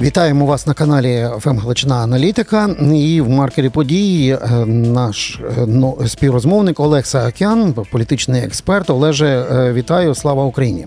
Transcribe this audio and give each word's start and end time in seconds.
Вітаємо 0.00 0.46
вас 0.46 0.66
на 0.66 0.74
каналі 0.74 1.28
ФМ 1.40 1.58
Галичина 1.58 1.94
Аналітика. 1.94 2.76
І 2.94 3.20
в 3.20 3.28
маркері 3.28 3.68
події 3.68 4.32
е, 4.32 4.66
наш 4.66 5.40
е, 5.58 5.64
ну, 5.66 5.98
співрозмовник 6.06 6.80
Олег 6.80 7.06
Саакян, 7.06 7.74
політичний 7.92 8.42
експерт. 8.42 8.90
Олеже, 8.90 9.26
е, 9.26 9.72
вітаю! 9.72 10.14
Слава 10.14 10.44
Україні! 10.44 10.86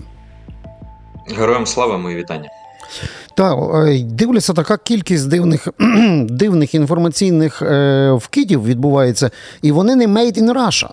Героям 1.38 1.66
слава, 1.66 1.98
мої 1.98 2.16
вітання. 2.16 2.48
Так, 3.34 3.58
дивлюся, 4.04 4.52
така 4.52 4.76
кількість 4.76 5.28
дивних 5.28 5.68
дивних 6.28 6.74
інформаційних 6.74 7.62
вкидів 8.16 8.64
відбувається, 8.64 9.30
і 9.62 9.72
вони 9.72 9.96
не 9.96 10.06
made 10.06 10.38
in 10.42 10.52
Russia. 10.52 10.88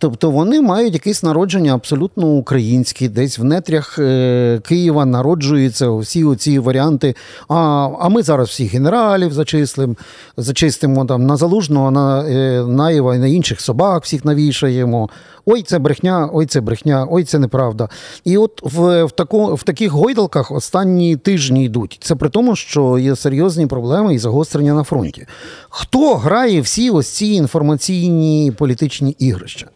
Тобто 0.00 0.30
вони 0.30 0.60
мають 0.60 0.94
якесь 0.94 1.22
народження 1.22 1.74
абсолютно 1.74 2.26
українське, 2.26 3.08
десь 3.08 3.38
в 3.38 3.44
нетрях 3.44 3.98
е, 3.98 4.60
Києва 4.64 5.04
народжуються 5.04 5.90
всі 5.90 6.24
оці 6.24 6.58
варіанти. 6.58 7.14
А 7.48 7.88
а 8.00 8.08
ми 8.08 8.22
зараз 8.22 8.48
всіх 8.48 8.72
генералів 8.72 9.32
зачислимо, 9.32 9.94
зачистимо 10.36 11.04
там 11.04 11.26
на 11.26 11.36
залужного, 11.36 11.90
на 11.90 12.24
е, 12.28 12.64
Наєва 12.66 13.14
і 13.14 13.18
на 13.18 13.26
інших 13.26 13.60
собак 13.60 14.04
всіх 14.04 14.24
навішаємо. 14.24 15.08
Ой, 15.46 15.62
це 15.62 15.78
брехня, 15.78 16.30
ой, 16.32 16.46
це 16.46 16.60
брехня, 16.60 17.06
ой, 17.10 17.24
це 17.24 17.38
неправда. 17.38 17.88
І 18.24 18.38
от 18.38 18.60
в 18.62 19.04
в, 19.04 19.10
таку, 19.10 19.54
в 19.54 19.62
таких 19.62 19.92
гойдалках 19.92 20.50
останні 20.50 21.16
тижні 21.16 21.64
йдуть. 21.64 21.98
Це 22.02 22.14
при 22.14 22.28
тому, 22.28 22.56
що 22.56 22.98
є 22.98 23.16
серйозні 23.16 23.66
проблеми 23.66 24.14
і 24.14 24.18
загострення 24.18 24.74
на 24.74 24.82
фронті. 24.82 25.26
Хто 25.68 26.14
грає 26.14 26.60
всі 26.60 26.90
ось 26.90 27.08
ці 27.08 27.26
інформаційні 27.26 28.52
політичні 28.58 29.16
ігрища? 29.18 29.66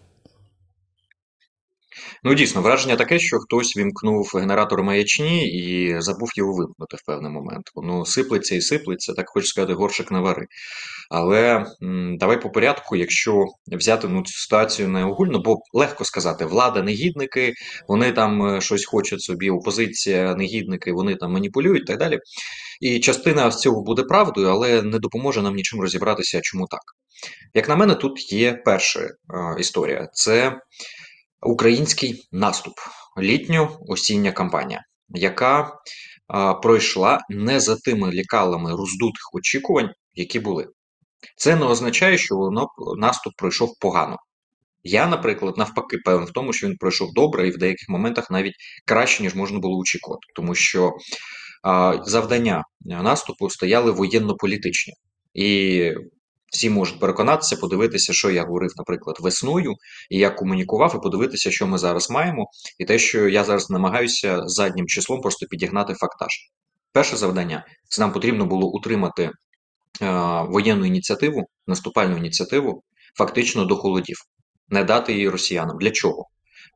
Ну, 2.25 2.35
дійсно, 2.35 2.63
враження 2.63 2.97
таке, 2.97 3.19
що 3.19 3.39
хтось 3.39 3.77
вімкнув 3.77 4.33
генератор 4.35 4.83
маячні 4.83 5.49
і 5.49 6.01
забув 6.01 6.29
його 6.37 6.53
вимкнути 6.53 6.97
в 6.97 7.07
певний 7.07 7.33
момент. 7.33 7.71
Воно 7.75 8.05
сиплеться 8.05 8.55
і 8.55 8.61
сиплеться, 8.61 9.13
так 9.13 9.29
хочу 9.29 9.47
сказати, 9.47 9.73
горшик 9.75 10.11
на 10.11 10.21
вари. 10.21 10.47
Але 11.11 11.67
м, 11.83 12.17
давай 12.19 12.41
по 12.41 12.51
порядку, 12.51 12.97
якщо 12.97 13.45
взяти 13.67 14.09
ну, 14.09 14.23
цю 14.23 14.33
ситуацію 14.33 14.89
не 14.89 15.05
огульно, 15.05 15.39
бо 15.39 15.57
легко 15.73 16.05
сказати, 16.05 16.45
влада 16.45 16.83
негідники, 16.83 17.53
вони 17.89 18.13
там 18.13 18.47
е, 18.47 18.61
щось 18.61 18.87
хочуть 18.87 19.23
собі, 19.23 19.51
опозиція, 19.51 20.35
негідники, 20.35 20.93
вони 20.93 21.17
там 21.17 21.33
маніпулюють 21.33 21.83
і 21.83 21.87
так 21.87 21.99
далі. 21.99 22.19
І 22.81 23.01
частина 23.01 23.51
з 23.51 23.61
цього 23.61 23.83
буде 23.83 24.03
правдою, 24.03 24.49
але 24.49 24.83
не 24.83 24.99
допоможе 24.99 25.43
нам 25.43 25.55
нічим 25.55 25.81
розібратися, 25.81 26.41
чому 26.43 26.67
так. 26.71 26.81
Як 27.55 27.69
на 27.69 27.77
мене, 27.77 27.95
тут 27.95 28.33
є 28.33 28.53
перша 28.65 29.01
е, 29.01 29.11
історія. 29.59 30.09
Це 30.13 30.61
український 31.43 32.29
наступ, 32.33 32.75
літньо-осіння 33.19 34.33
кампанія, 34.33 34.85
яка 35.09 35.79
а, 36.29 36.55
пройшла 36.55 37.21
не 37.29 37.61
за 37.61 37.77
тими 37.77 38.11
лікалами 38.11 38.71
роздутих 38.71 39.31
очікувань, 39.35 39.91
які 40.15 40.41
були. 40.41 40.69
Це 41.37 41.57
не 41.57 41.65
означає, 41.65 42.19
що 42.19 42.37
воно 42.37 42.67
наступ 42.97 43.33
пройшов 43.37 43.79
погано. 43.81 44.17
Я, 44.85 45.07
наприклад, 45.07 45.59
навпаки, 45.59 45.99
певен 46.05 46.25
в 46.25 46.31
тому, 46.31 46.53
що 46.53 46.67
він 46.67 46.77
пройшов 46.77 47.13
добре 47.15 47.49
і 47.49 47.51
в 47.51 47.59
деяких 47.59 47.89
моментах 47.89 48.31
навіть 48.31 48.55
краще, 48.87 49.23
ніж 49.23 49.35
можна 49.35 49.59
було 49.59 49.79
очікувати, 49.79 50.27
тому 50.35 50.55
що 50.55 50.93
а, 51.63 51.99
завдання 52.05 52.65
наступу 52.81 53.51
стояли 53.51 53.91
воєнно-політичні. 53.91 54.95
І 55.35 55.95
всі 56.53 56.71
можуть 56.71 57.01
переконатися, 57.01 57.57
подивитися, 57.57 58.13
що 58.13 58.31
я 58.31 58.45
говорив, 58.45 58.71
наприклад, 58.77 59.17
весною, 59.21 59.75
і 60.11 60.19
як 60.19 60.37
комунікував, 60.37 60.95
і 60.99 61.03
подивитися, 61.03 61.51
що 61.51 61.67
ми 61.67 61.79
зараз 61.79 62.11
маємо, 62.11 62.47
і 62.79 62.85
те, 62.85 62.99
що 62.99 63.29
я 63.29 63.45
зараз 63.45 63.71
намагаюся 63.71 64.43
заднім 64.47 64.87
числом 64.87 65.21
просто 65.21 65.47
підігнати 65.47 65.95
фактаж. 65.95 66.31
Перше 66.93 67.17
завдання 67.17 67.67
це 67.89 68.03
нам 68.03 68.13
потрібно 68.13 68.47
було 68.47 68.67
утримати 68.67 69.23
е, 69.23 69.31
воєнну 70.49 70.87
ініціативу, 70.87 71.47
наступальну 71.67 72.17
ініціативу, 72.17 72.83
фактично 73.19 73.65
до 73.65 73.77
холодів, 73.77 74.17
не 74.69 74.85
дати 74.85 75.13
її 75.13 75.29
росіянам. 75.29 75.79
Для 75.79 75.91
чого? 75.91 76.29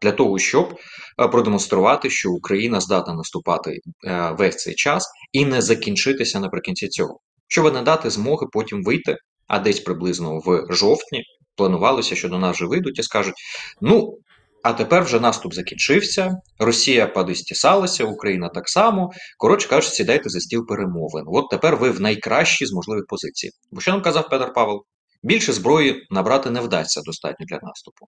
Для 0.03 0.13
того, 0.13 0.39
щоб 0.39 0.79
е, 1.21 1.29
продемонструвати, 1.29 2.11
що 2.11 2.31
Україна 2.31 2.81
здатна 2.81 3.15
наступати 3.15 3.81
е, 4.07 4.31
весь 4.39 4.57
цей 4.57 4.75
час 4.75 5.09
і 5.33 5.45
не 5.45 5.63
закінчитися 5.63 6.41
наприкінці 6.41 6.89
цього, 6.89 7.21
щоб 7.49 7.75
не 7.75 7.83
дати 7.83 8.11
змоги 8.11 8.47
потім 8.53 8.85
вийти 8.85 9.17
а 9.47 9.59
десь 9.59 9.81
приблизно 9.81 10.39
в 10.39 10.67
жовтні 10.71 11.23
планувалося, 11.57 12.17
що 12.17 12.29
до 12.29 12.39
нас 12.39 12.57
вже 12.57 12.67
вийдуть 12.67 12.99
і 12.99 13.03
скажуть: 13.03 13.35
ну. 13.81 14.19
А 14.63 14.73
тепер 14.73 15.05
вже 15.05 15.21
наступ 15.21 15.55
закінчився, 15.55 16.37
Росія 16.59 17.07
подистісалася, 17.07 18.05
Україна 18.05 18.49
так 18.49 18.69
само. 18.69 19.11
Коротше 19.39 19.69
кажучи, 19.69 19.95
сідайте 19.95 20.29
за 20.29 20.41
стіл 20.41 20.67
перемовин. 20.67 21.25
От 21.27 21.51
тепер 21.51 21.77
ви 21.77 21.91
в 21.91 22.01
найкращій 22.01 22.67
з 22.67 22.73
можливих 22.73 23.05
позицій. 23.09 23.51
Бо 23.73 23.81
що 23.81 23.91
нам 23.91 24.03
казав 24.03 24.29
Петр 24.29 24.53
Павел? 24.55 24.83
Більше 25.23 25.53
зброї 25.53 26.07
набрати 26.11 26.51
не 26.51 26.61
вдасться 26.61 27.03
достатньо 27.05 27.47
для 27.47 27.59
наступу. 27.63 28.07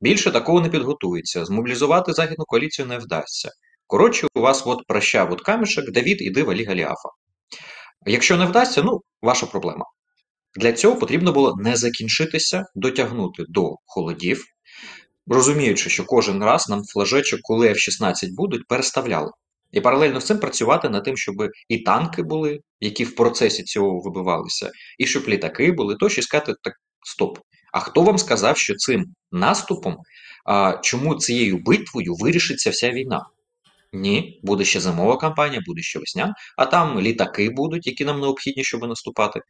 Більше 0.00 0.30
такого 0.30 0.60
не 0.60 0.68
підготується. 0.68 1.44
Змобілізувати 1.44 2.12
західну 2.12 2.44
коаліцію 2.44 2.86
не 2.86 2.98
вдасться. 2.98 3.50
Коротше, 3.86 4.26
у 4.34 4.40
вас 4.40 4.62
от 4.66 4.86
прощав 4.86 5.32
от 5.32 5.40
камішек, 5.40 5.90
Давід, 5.90 6.22
іди 6.22 6.42
валі 6.42 6.64
Галіафа. 6.64 7.08
Якщо 8.06 8.36
не 8.36 8.46
вдасться, 8.46 8.82
ну 8.82 9.00
ваша 9.22 9.46
проблема. 9.46 9.84
Для 10.56 10.72
цього 10.72 10.96
потрібно 10.96 11.32
було 11.32 11.56
не 11.56 11.76
закінчитися, 11.76 12.64
дотягнути 12.74 13.44
до 13.48 13.76
холодів, 13.86 14.44
розуміючи, 15.26 15.90
що 15.90 16.04
кожен 16.04 16.44
раз 16.44 16.68
нам 16.68 16.84
флажечок, 16.84 17.40
коли 17.42 17.68
F-16 17.68 18.28
будуть, 18.30 18.66
переставляли. 18.68 19.30
І 19.72 19.80
паралельно 19.80 20.20
з 20.20 20.24
цим 20.24 20.38
працювати 20.38 20.88
над 20.88 21.04
тим, 21.04 21.16
щоб 21.16 21.34
і 21.68 21.78
танки 21.78 22.22
були, 22.22 22.60
які 22.80 23.04
в 23.04 23.14
процесі 23.14 23.62
цього 23.62 24.00
вибивалися, 24.00 24.70
і 24.98 25.06
щоб 25.06 25.28
літаки 25.28 25.72
були, 25.72 25.96
то 25.96 26.08
ще 26.08 26.22
сказати 26.22 26.54
так, 26.62 26.74
стоп. 27.06 27.38
А 27.72 27.80
хто 27.80 28.02
вам 28.02 28.18
сказав, 28.18 28.58
що 28.58 28.74
цим 28.74 29.04
наступом, 29.32 29.96
а, 30.44 30.78
чому 30.82 31.14
цією 31.14 31.58
битвою 31.58 32.14
вирішиться 32.14 32.70
вся 32.70 32.90
війна? 32.90 33.26
Ні, 33.92 34.40
буде 34.42 34.64
ще 34.64 34.80
зимова 34.80 35.16
кампанія, 35.16 35.62
буде 35.66 35.82
ще 35.82 35.98
весня, 35.98 36.34
а 36.56 36.66
там 36.66 37.00
літаки 37.00 37.50
будуть, 37.50 37.86
які 37.86 38.04
нам 38.04 38.20
необхідні, 38.20 38.64
щоб 38.64 38.82
наступати. 38.82 39.40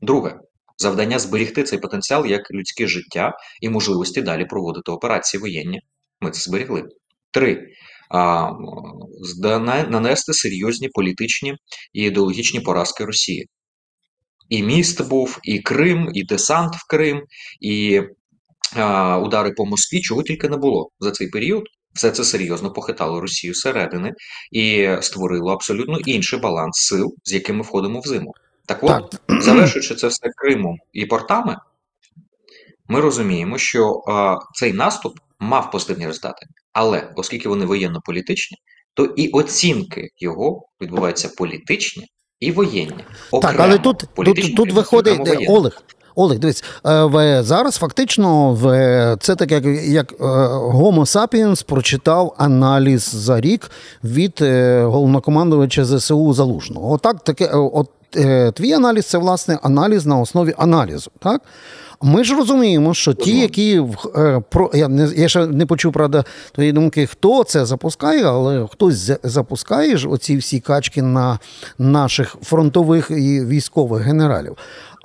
Друге 0.00 0.40
завдання 0.78 1.18
зберігти 1.18 1.62
цей 1.62 1.78
потенціал 1.78 2.26
як 2.26 2.50
людське 2.50 2.86
життя 2.86 3.32
і 3.60 3.68
можливості 3.68 4.22
далі 4.22 4.44
проводити 4.44 4.92
операції 4.92 5.40
воєнні. 5.40 5.80
Ми 6.20 6.30
це 6.30 6.40
зберігли. 6.40 6.84
Три. 7.30 7.66
А, 8.10 8.50
нанести 9.88 10.32
серйозні 10.32 10.88
політичні 10.88 11.54
і 11.92 12.02
ідеологічні 12.02 12.60
поразки 12.60 13.04
Росії. 13.04 13.48
І 14.48 14.62
міст 14.62 15.08
був, 15.08 15.38
і 15.42 15.58
Крим, 15.58 16.10
і 16.14 16.24
десант 16.24 16.74
в 16.76 16.86
Крим, 16.88 17.22
і 17.60 18.02
а, 18.76 19.18
удари 19.18 19.50
по 19.50 19.66
Москві, 19.66 20.00
чого 20.00 20.22
тільки 20.22 20.48
не 20.48 20.56
було 20.56 20.90
за 21.00 21.10
цей 21.10 21.28
період. 21.28 21.64
Все 21.94 22.10
це 22.10 22.24
серйозно 22.24 22.72
похитало 22.72 23.20
Росію 23.20 23.54
зсередини 23.54 24.14
і 24.52 24.88
створило 25.00 25.52
абсолютно 25.52 25.98
інший 25.98 26.38
баланс 26.38 26.76
сил, 26.76 27.14
з 27.24 27.32
якими 27.32 27.62
входимо 27.62 28.00
в 28.00 28.06
зиму. 28.06 28.32
Так 28.66 28.78
от, 28.82 29.10
так. 29.10 29.20
завершуючи 29.42 29.94
це 29.94 30.06
все 30.06 30.28
Кримом 30.36 30.76
і 30.92 31.06
портами, 31.06 31.56
ми 32.88 33.00
розуміємо, 33.00 33.58
що 33.58 34.02
а, 34.08 34.36
цей 34.54 34.72
наступ 34.72 35.18
мав 35.40 35.70
позитивні 35.70 36.06
результати. 36.06 36.46
Але 36.72 37.12
оскільки 37.16 37.48
вони 37.48 37.66
воєнно-політичні, 37.66 38.56
то 38.94 39.04
і 39.04 39.28
оцінки 39.28 40.08
його 40.18 40.68
відбуваються 40.80 41.28
політичні 41.38 42.04
і 42.40 42.52
воєнні. 42.52 43.04
Окремо, 43.30 43.56
так, 43.56 43.60
але 43.60 43.78
тут 43.78 44.04
тут, 44.16 44.56
тут 44.56 44.72
виходить 44.72 45.20
Олег. 45.48 45.82
Олег, 46.18 46.38
дивись, 46.38 46.64
е, 46.86 47.42
зараз 47.42 47.76
фактично 47.76 48.52
в 48.52 49.16
це 49.20 49.36
так, 49.36 49.52
як 49.52 49.64
як 49.84 50.12
е, 50.12 50.24
Homo 50.24 51.00
sapiens 51.00 51.64
прочитав 51.66 52.34
аналіз 52.38 53.02
за 53.02 53.40
рік 53.40 53.70
від 54.04 54.38
е, 54.40 54.82
головнокомандувача 54.84 55.84
ЗСУ 55.84 56.32
Залужного. 56.32 56.92
Отак 56.92 57.24
таке, 57.24 57.46
от 57.46 57.88
Е, 57.88 57.95
твій 58.54 58.72
аналіз 58.72 59.06
це 59.06 59.18
власне 59.18 59.58
аналіз 59.62 60.06
на 60.06 60.18
основі 60.18 60.54
аналізу. 60.58 61.10
Так? 61.18 61.42
Ми 62.02 62.24
ж 62.24 62.34
розуміємо, 62.34 62.94
що 62.94 63.14
ті, 63.14 63.40
які 63.40 63.82
е, 64.16 64.42
про 64.50 64.70
я 64.74 64.88
не 64.88 65.08
я 65.16 65.28
ще 65.28 65.46
не 65.46 65.66
почув 65.66 65.92
правда 65.92 66.24
твої 66.52 66.72
думки, 66.72 67.06
хто 67.06 67.44
це 67.44 67.66
запускає, 67.66 68.24
але 68.24 68.66
хтось 68.72 69.10
запускає 69.22 69.96
ж 69.96 70.08
оці 70.08 70.36
всі 70.36 70.60
качки 70.60 71.02
на 71.02 71.38
наших 71.78 72.36
фронтових 72.42 73.10
і 73.10 73.44
військових 73.44 74.02
генералів. 74.02 74.56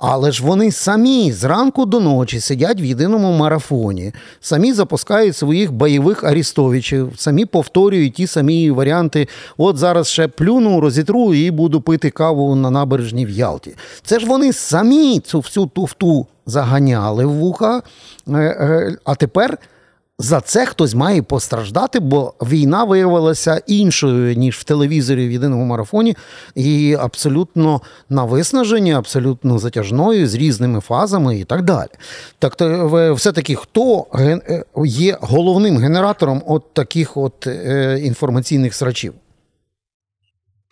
Але 0.04 0.32
ж 0.32 0.42
вони 0.42 0.72
самі 0.72 1.32
зранку 1.32 1.86
до 1.86 2.00
ночі 2.00 2.40
сидять 2.40 2.80
в 2.80 2.84
єдиному 2.84 3.32
марафоні, 3.32 4.12
самі 4.40 4.72
запускають 4.72 5.36
своїх 5.36 5.72
бойових 5.72 6.24
арістовичів, 6.24 7.12
самі 7.16 7.44
повторюють 7.44 8.14
ті 8.14 8.26
самі 8.26 8.70
варіанти. 8.70 9.28
От 9.56 9.76
зараз 9.76 10.08
ще 10.08 10.28
плюну, 10.28 10.80
розітру 10.80 11.34
і 11.34 11.50
буду 11.50 11.80
пити 11.80 12.10
каву 12.10 12.54
на 12.54 12.70
набережні 12.70 13.26
в 13.26 13.30
Ялті. 13.30 13.74
Це 14.02 14.18
ж 14.18 14.26
вони 14.26 14.52
самі 14.52 15.20
цю 15.20 15.40
всю 15.40 15.66
туфту 15.66 16.26
заганяли 16.46 17.24
в 17.24 17.32
вуха. 17.32 17.82
Е, 18.28 18.32
е, 18.38 18.96
а 19.04 19.14
тепер 19.14 19.58
за 20.18 20.40
це 20.40 20.66
хтось 20.66 20.94
має 20.94 21.22
постраждати, 21.22 22.00
бо 22.00 22.34
війна 22.42 22.84
виявилася 22.84 23.62
іншою, 23.66 24.34
ніж 24.34 24.56
в 24.56 24.64
телевізорі 24.64 25.28
в 25.28 25.32
єдиному 25.32 25.64
марафоні, 25.64 26.16
і 26.54 26.96
абсолютно 27.00 27.80
на 28.08 28.24
виснаження, 28.24 28.98
абсолютно 28.98 29.58
затяжною, 29.58 30.28
з 30.28 30.34
різними 30.34 30.80
фазами 30.80 31.38
і 31.38 31.44
так 31.44 31.62
далі. 31.62 31.88
Так 32.38 32.54
все-таки 33.16 33.54
хто 33.54 34.06
е, 34.14 34.64
є 34.84 35.18
головним 35.20 35.78
генератором 35.78 36.42
от 36.46 36.74
таких 36.74 37.16
от 37.16 37.46
е, 37.46 38.00
інформаційних 38.02 38.74
срачів? 38.74 39.14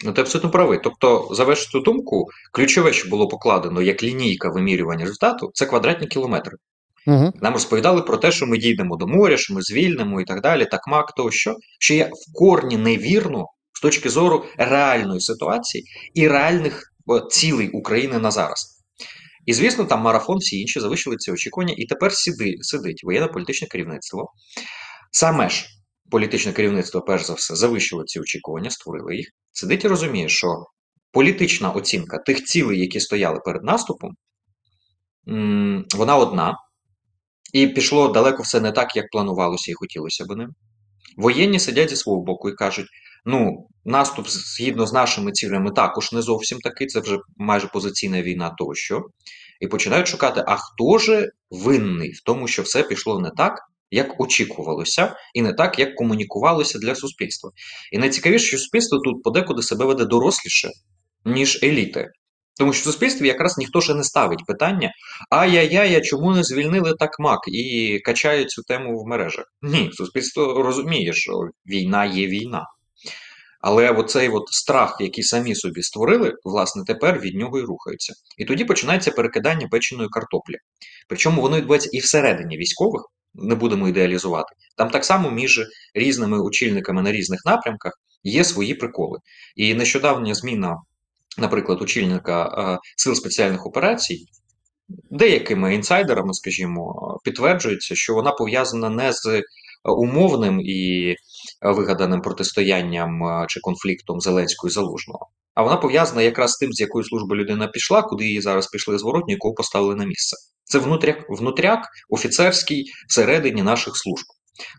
Ну, 0.04 0.12
ти 0.12 0.20
абсолютно 0.20 0.50
правий. 0.50 0.80
Тобто, 0.84 1.28
завершити 1.30 1.70
цю 1.70 1.80
думку, 1.80 2.28
ключове, 2.52 2.92
що 2.92 3.08
було 3.08 3.28
покладено 3.28 3.82
як 3.82 4.02
лінійка 4.02 4.48
вимірювання 4.48 5.04
результату, 5.04 5.50
це 5.54 5.66
квадратні 5.66 6.06
кілометри. 6.06 6.56
Угу. 7.06 7.32
Нам 7.42 7.52
розповідали 7.52 8.02
про 8.02 8.16
те, 8.16 8.32
що 8.32 8.46
ми 8.46 8.58
дійдемо 8.58 8.96
до 8.96 9.06
моря, 9.06 9.36
що 9.36 9.54
ми 9.54 9.62
звільнимо 9.62 10.20
і 10.20 10.24
так 10.24 10.40
далі, 10.40 10.66
так 10.66 10.80
мак 10.86 11.14
тощо, 11.16 11.56
що 11.80 11.94
є 11.94 12.04
в 12.04 12.38
корні 12.38 12.76
невірно 12.76 13.46
з 13.72 13.80
точки 13.80 14.08
зору 14.08 14.44
реальної 14.56 15.20
ситуації 15.20 15.84
і 16.14 16.28
реальних 16.28 16.82
цілей 17.30 17.70
України 17.70 18.18
на 18.18 18.30
зараз. 18.30 18.80
І, 19.46 19.52
звісно, 19.52 19.84
там 19.84 20.00
марафон, 20.00 20.38
всі 20.38 20.60
інші 20.60 20.80
завищили 20.80 21.16
ці 21.16 21.32
очікування, 21.32 21.74
і 21.76 21.86
тепер 21.86 22.12
сиди, 22.12 22.56
сидить 22.60 23.04
воєнно-політичне 23.04 23.68
керівництво. 23.68 24.32
Саме 25.12 25.48
ж 25.48 25.66
політичне 26.10 26.52
керівництво, 26.52 27.00
перш 27.00 27.24
за 27.24 27.34
все, 27.34 27.56
завищило 27.56 28.04
ці 28.04 28.20
очікування, 28.20 28.70
створило 28.70 29.12
їх. 29.12 29.26
Сидить 29.52 29.84
і 29.84 29.88
розуміє, 29.88 30.28
що 30.28 30.48
політична 31.12 31.70
оцінка 31.70 32.18
тих 32.18 32.44
цілей, 32.44 32.80
які 32.80 33.00
стояли 33.00 33.40
перед 33.44 33.62
наступом, 33.64 34.10
вона 35.96 36.16
одна. 36.16 36.54
І 37.52 37.66
пішло 37.66 38.08
далеко 38.08 38.42
все 38.42 38.60
не 38.60 38.72
так, 38.72 38.96
як 38.96 39.10
планувалося 39.12 39.70
і 39.70 39.74
хотілося 39.74 40.24
б 40.24 40.36
ним. 40.36 40.54
Воєнні 41.16 41.58
сидять 41.58 41.90
зі 41.90 41.96
свого 41.96 42.22
боку 42.22 42.50
і 42.50 42.54
кажуть: 42.54 42.86
ну, 43.24 43.68
наступ 43.84 44.28
згідно 44.28 44.86
з 44.86 44.92
нашими 44.92 45.32
цілями 45.32 45.70
також 45.70 46.12
не 46.12 46.22
зовсім 46.22 46.58
такий, 46.58 46.86
це 46.86 47.00
вже 47.00 47.18
майже 47.36 47.66
позиційна 47.66 48.22
війна 48.22 48.50
тощо. 48.58 49.02
І 49.60 49.66
починають 49.66 50.08
шукати, 50.08 50.44
а 50.46 50.56
хто 50.56 50.98
же 50.98 51.28
винний 51.50 52.12
в 52.12 52.20
тому, 52.20 52.48
що 52.48 52.62
все 52.62 52.82
пішло 52.82 53.20
не 53.20 53.30
так, 53.36 53.58
як 53.90 54.20
очікувалося, 54.20 55.16
і 55.34 55.42
не 55.42 55.52
так, 55.52 55.78
як 55.78 55.94
комунікувалося 55.94 56.78
для 56.78 56.94
суспільства. 56.94 57.50
І 57.92 57.98
найцікавіше, 57.98 58.46
що 58.46 58.58
суспільство 58.58 58.98
тут 58.98 59.22
подекуди 59.22 59.62
себе 59.62 59.84
веде 59.84 60.04
доросліше, 60.04 60.70
ніж 61.24 61.60
еліти. 61.62 62.08
Тому 62.60 62.72
що 62.72 62.82
в 62.82 62.84
суспільстві 62.84 63.26
якраз 63.26 63.58
ніхто 63.58 63.80
ще 63.80 63.94
не 63.94 64.04
ставить 64.04 64.46
питання: 64.46 64.92
ай-яй-яй, 65.30 66.02
чому 66.02 66.34
не 66.34 66.44
звільнили 66.44 66.94
так 66.98 67.10
мак 67.18 67.40
і 67.46 67.98
качають 68.04 68.50
цю 68.50 68.62
тему 68.62 68.98
в 68.98 69.06
мережах. 69.06 69.44
Ні, 69.62 69.90
суспільство 69.92 70.62
розуміє, 70.62 71.12
що 71.12 71.32
війна 71.66 72.04
є 72.04 72.26
війна. 72.26 72.66
Але 73.60 73.90
оцей 73.90 74.28
от 74.28 74.48
страх, 74.48 74.96
який 75.00 75.24
самі 75.24 75.54
собі 75.54 75.82
створили, 75.82 76.34
власне, 76.44 76.84
тепер 76.86 77.20
від 77.20 77.34
нього 77.34 77.58
і 77.58 77.62
рухаються. 77.62 78.14
І 78.38 78.44
тоді 78.44 78.64
починається 78.64 79.10
перекидання 79.10 79.68
печеної 79.70 80.08
картоплі. 80.08 80.56
Причому 81.08 81.42
воно 81.42 81.56
відбувається 81.56 81.90
і 81.92 81.98
всередині 81.98 82.56
військових, 82.56 83.02
не 83.34 83.54
будемо 83.54 83.88
ідеалізувати. 83.88 84.54
Там 84.76 84.90
так 84.90 85.04
само 85.04 85.30
між 85.30 85.60
різними 85.94 86.40
очільниками 86.40 87.02
на 87.02 87.12
різних 87.12 87.40
напрямках 87.46 87.92
є 88.22 88.44
свої 88.44 88.74
приколи. 88.74 89.18
І 89.56 89.74
нещодавня 89.74 90.34
зміна 90.34 90.76
наприклад, 91.40 91.82
очільника 91.82 92.44
е, 92.44 92.78
сил 92.96 93.14
спеціальних 93.14 93.66
операцій, 93.66 94.24
деякими 95.10 95.74
інсайдерами, 95.74 96.34
скажімо, 96.34 96.94
підтверджується, 97.24 97.94
що 97.94 98.14
вона 98.14 98.32
пов'язана 98.32 98.90
не 98.90 99.12
з 99.12 99.42
умовним 99.84 100.60
і 100.60 101.14
вигаданим 101.62 102.20
протистоянням 102.20 103.24
е, 103.24 103.46
чи 103.48 103.60
конфліктом 103.60 104.20
Зеленського 104.20 104.68
і 104.68 104.72
Залужного, 104.72 105.26
а 105.54 105.62
вона 105.62 105.76
пов'язана 105.76 106.22
якраз 106.22 106.50
з 106.50 106.58
тим, 106.58 106.72
з 106.72 106.80
якої 106.80 107.04
служби 107.04 107.36
людина 107.36 107.66
пішла, 107.66 108.02
куди 108.02 108.24
її 108.24 108.40
зараз 108.40 108.66
пішли 108.66 108.98
зворотні, 108.98 109.36
кого 109.36 109.54
поставили 109.54 109.94
на 109.94 110.04
місце. 110.04 110.36
Це 110.64 110.78
внутряк, 110.78 111.26
внутряк 111.28 111.88
офіцерський 112.08 112.84
всередині 113.08 113.62
наших 113.62 113.96
служб. 113.96 114.24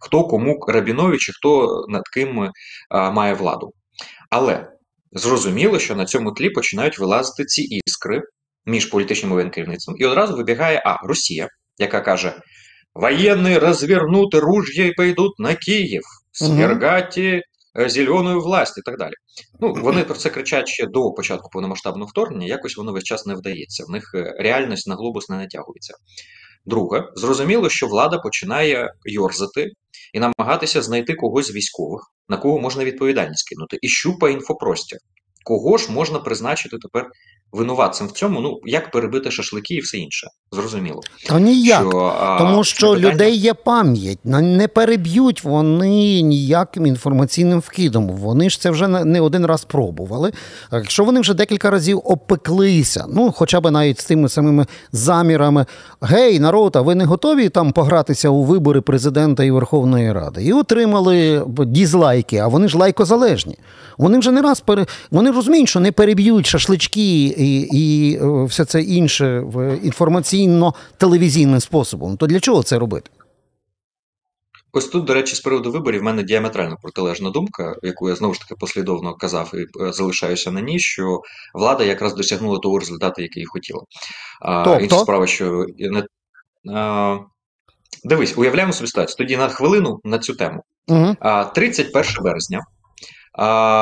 Хто 0.01 0.23
кому 0.23 0.65
Рабінович 0.67 1.29
і 1.29 1.31
хто 1.31 1.85
над 1.89 2.03
ким 2.13 2.39
а, 2.89 3.07
е, 3.07 3.11
має 3.11 3.33
владу. 3.33 3.71
Але 4.29 4.67
Зрозуміло, 5.11 5.79
що 5.79 5.95
на 5.95 6.05
цьому 6.05 6.31
тлі 6.31 6.49
починають 6.49 6.99
вилазити 6.99 7.45
ці 7.45 7.61
іскри 7.61 8.21
між 8.65 8.85
політичним 8.85 9.31
воєнним 9.31 9.53
керівництвом. 9.53 9.97
І 9.99 10.05
одразу 10.05 10.35
вибігає 10.35 10.83
А, 10.85 11.07
Росія, 11.07 11.47
яка 11.77 12.01
каже: 12.01 12.41
воєнні 12.93 13.57
розвернути 13.57 14.39
ружья 14.39 14.85
і 14.85 14.91
пойдуть 14.91 15.39
на 15.39 15.55
Київ, 15.55 16.01
свергати 16.31 17.41
угу. 17.75 17.89
зелену 17.89 18.39
власть 18.39 18.77
і 18.77 18.81
так 18.81 18.97
далі. 18.97 19.13
Ну, 19.59 19.73
Вони 19.73 20.03
про 20.03 20.15
це 20.15 20.29
кричать 20.29 20.67
ще 20.67 20.85
до 20.85 21.11
початку 21.11 21.49
повномасштабного 21.49 22.09
вторгнення, 22.09 22.47
якось 22.47 22.77
воно 22.77 22.91
весь 22.91 23.03
час 23.03 23.25
не 23.25 23.35
вдається. 23.35 23.85
В 23.85 23.89
них 23.89 24.11
е, 24.15 24.35
реальність 24.39 24.87
на 24.87 24.95
глобус 24.95 25.29
не 25.29 25.37
натягується. 25.37 25.93
Друге, 26.65 27.03
зрозуміло, 27.15 27.69
що 27.69 27.87
влада 27.87 28.17
починає 28.17 28.93
йорзати 29.05 29.71
і 30.13 30.19
намагатися 30.19 30.81
знайти 30.81 31.15
когось 31.15 31.47
з 31.47 31.55
військових, 31.55 32.01
на 32.29 32.37
кого 32.37 32.59
можна 32.59 32.85
відповідальність 32.85 33.49
кинути, 33.49 33.77
і 33.81 33.87
щупа 33.87 34.29
інфопростір. 34.29 34.99
Кого 35.43 35.77
ж 35.77 35.91
можна 35.91 36.19
призначити 36.19 36.77
тепер 36.77 37.07
винуватцем 37.51 38.07
в 38.07 38.11
цьому? 38.11 38.41
Ну 38.41 38.59
як 38.63 38.91
перебити 38.91 39.31
шашлики 39.31 39.73
і 39.73 39.79
все 39.79 39.97
інше, 39.97 40.27
зрозуміло. 40.51 41.01
Та 41.27 41.39
ніяк, 41.39 41.81
що, 41.89 42.35
тому 42.39 42.63
що 42.63 42.93
питання... 42.93 43.13
людей 43.13 43.37
є 43.37 43.53
пам'ять, 43.53 44.19
не 44.25 44.67
переб'ють 44.67 45.43
вони 45.43 46.21
ніяким 46.21 46.85
інформаційним 46.85 47.59
вкидом. 47.59 48.07
Вони 48.07 48.49
ж 48.49 48.61
це 48.61 48.71
вже 48.71 48.87
не 48.87 49.21
один 49.21 49.45
раз 49.45 49.65
пробували. 49.65 50.31
Якщо 50.71 51.03
вони 51.03 51.19
вже 51.19 51.33
декілька 51.33 51.69
разів 51.69 52.01
опеклися, 52.05 53.05
ну 53.09 53.31
хоча 53.31 53.61
б 53.61 53.71
навіть 53.71 53.99
з 53.99 54.05
тими 54.05 54.29
самими 54.29 54.65
замірами, 54.91 55.65
гей, 56.01 56.39
народ, 56.39 56.75
а 56.75 56.81
ви 56.81 56.95
не 56.95 57.05
готові 57.05 57.49
там 57.49 57.71
погратися 57.71 58.29
у 58.29 58.43
вибори 58.43 58.81
президента 58.81 59.43
і 59.43 59.51
Верховної 59.51 60.11
Ради? 60.11 60.43
І 60.43 60.53
отримали 60.53 61.45
дізлайки, 61.47 62.37
а 62.37 62.47
вони 62.47 62.67
ж 62.67 62.77
лайкозалежні. 62.77 63.57
Вони 63.97 64.19
вже 64.19 64.31
не 64.31 64.41
раз 64.41 64.61
пере... 64.61 64.85
вони 65.11 65.30
розуміють, 65.31 65.69
що 65.69 65.79
не 65.79 65.91
переб'ють 65.91 66.45
шашлички 66.45 67.25
і 67.25 67.61
і 67.61 68.15
е, 68.15 68.43
все 68.43 68.65
це 68.65 68.81
інше 68.81 69.43
інформаційно-телевізійним 69.83 71.59
способом. 71.59 72.17
То 72.17 72.27
для 72.27 72.39
чого 72.39 72.63
це 72.63 72.79
робити? 72.79 73.09
Ось 74.73 74.87
тут, 74.87 75.05
до 75.05 75.13
речі, 75.13 75.35
з 75.35 75.39
приводу 75.39 75.71
виборів 75.71 76.01
в 76.01 76.03
мене 76.03 76.23
діаметрально 76.23 76.77
протилежна 76.81 77.29
думка, 77.29 77.75
яку 77.83 78.09
я 78.09 78.15
знову 78.15 78.33
ж 78.33 78.39
таки 78.39 78.55
послідовно 78.59 79.15
казав 79.15 79.51
і 79.53 79.83
е, 79.83 79.93
залишаюся 79.93 80.51
на 80.51 80.61
ній, 80.61 80.79
що 80.79 81.21
влада 81.53 81.83
якраз 81.83 82.15
досягнула 82.15 82.59
того 82.59 82.79
результату, 82.79 83.21
який 83.21 83.45
хотіла. 83.45 83.81
А, 84.41 84.79
Інша 84.81 84.99
справа, 84.99 85.27
що 85.27 85.65
не. 85.77 86.03
Дивись, 88.03 88.37
уявляємо 88.37 88.73
собі 88.73 88.87
ситуацію. 88.87 89.17
Тоді 89.17 89.37
на 89.37 89.49
хвилину 89.49 89.99
на 90.03 90.19
цю 90.19 90.35
тему. 90.35 90.63
Угу. 90.87 91.15
31 91.55 92.23
березня 92.23 92.59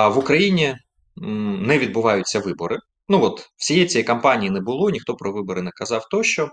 в 0.09 0.17
Україні 0.17 0.75
не 1.15 1.79
відбуваються 1.79 2.39
вибори. 2.39 2.77
Ну 3.09 3.23
от 3.23 3.49
всієї 3.57 3.85
цієї 3.85 4.03
кампанії 4.03 4.51
не 4.51 4.61
було, 4.61 4.89
ніхто 4.89 5.15
про 5.15 5.33
вибори 5.33 5.61
не 5.61 5.71
казав 5.71 6.07
тощо. 6.11 6.49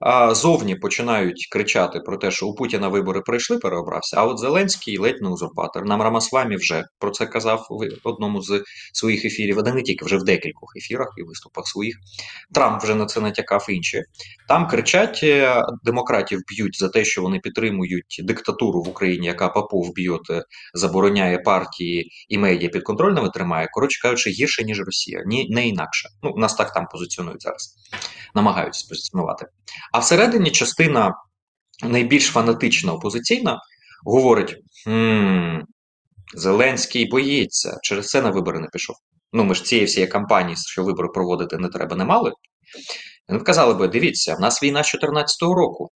А 0.00 0.34
зовні 0.34 0.74
починають 0.74 1.48
кричати 1.50 2.00
про 2.00 2.16
те, 2.16 2.30
що 2.30 2.46
у 2.46 2.54
Путіна 2.54 2.88
вибори 2.88 3.20
пройшли, 3.20 3.58
переобрався. 3.58 4.16
А 4.20 4.24
от 4.24 4.38
Зеленський 4.38 4.98
ледь 4.98 5.22
не 5.22 5.28
узурпатор. 5.28 5.84
Нам 5.84 6.02
Рамасвамі 6.02 6.56
вже 6.56 6.84
про 6.98 7.10
це 7.10 7.26
казав 7.26 7.66
в 8.04 8.08
одному 8.08 8.42
з 8.42 8.62
своїх 8.92 9.24
ефірів, 9.24 9.58
а 9.58 9.62
не 9.62 9.82
тільки 9.82 10.04
вже 10.04 10.16
в 10.16 10.22
декількох 10.22 10.76
ефірах 10.76 11.08
і 11.18 11.22
виступах 11.22 11.66
своїх. 11.66 11.96
Трамп 12.54 12.82
вже 12.82 12.94
на 12.94 13.06
це 13.06 13.20
натякав 13.20 13.66
інші. 13.68 14.02
Там 14.48 14.68
кричать: 14.68 15.20
е, 15.22 15.62
демократів 15.84 16.40
б'ють 16.48 16.78
за 16.78 16.88
те, 16.88 17.04
що 17.04 17.22
вони 17.22 17.38
підтримують 17.38 18.20
диктатуру 18.24 18.82
в 18.82 18.88
Україні, 18.88 19.26
яка 19.26 19.48
Попов 19.48 19.94
б'є, 19.94 20.18
забороняє 20.74 21.38
партії 21.38 22.10
і 22.28 22.38
медіа 22.38 22.68
підконтрольними 22.68 23.30
тримає. 23.30 23.68
Коротше 23.72 24.02
кажучи, 24.02 24.30
гірше 24.30 24.64
ніж 24.64 24.80
Росія, 24.80 25.22
ні 25.26 25.48
не 25.50 25.68
інакше. 25.68 26.08
Ну 26.22 26.34
нас 26.36 26.54
так 26.54 26.72
там 26.72 26.86
позиціонують 26.92 27.42
зараз, 27.42 27.76
намагаються 28.34 28.86
позиціонувати. 28.88 29.46
А 29.92 29.98
всередині 29.98 30.50
частина 30.50 31.14
найбільш 31.82 32.26
фанатична 32.26 32.92
опозиційна 32.92 33.60
говорить: 34.04 34.56
хм, 34.84 35.58
Зеленський 36.34 37.08
боїться, 37.08 37.78
через 37.82 38.06
це 38.06 38.22
на 38.22 38.30
вибори 38.30 38.60
не 38.60 38.68
пішов. 38.72 38.96
Ну, 39.32 39.44
ми 39.44 39.54
ж 39.54 39.64
цієї 39.64 39.86
всієї 39.86 40.12
кампанії, 40.12 40.56
що 40.56 40.84
вибори 40.84 41.08
проводити 41.08 41.58
не 41.58 41.68
треба, 41.68 41.96
не 41.96 42.04
мали. 42.04 42.32
Вони 43.28 43.40
казали 43.40 43.74
би: 43.74 43.88
дивіться, 43.88 44.34
в 44.34 44.40
нас 44.40 44.62
війна 44.62 44.84
з 44.84 44.92
2014 44.92 45.42
року, 45.42 45.90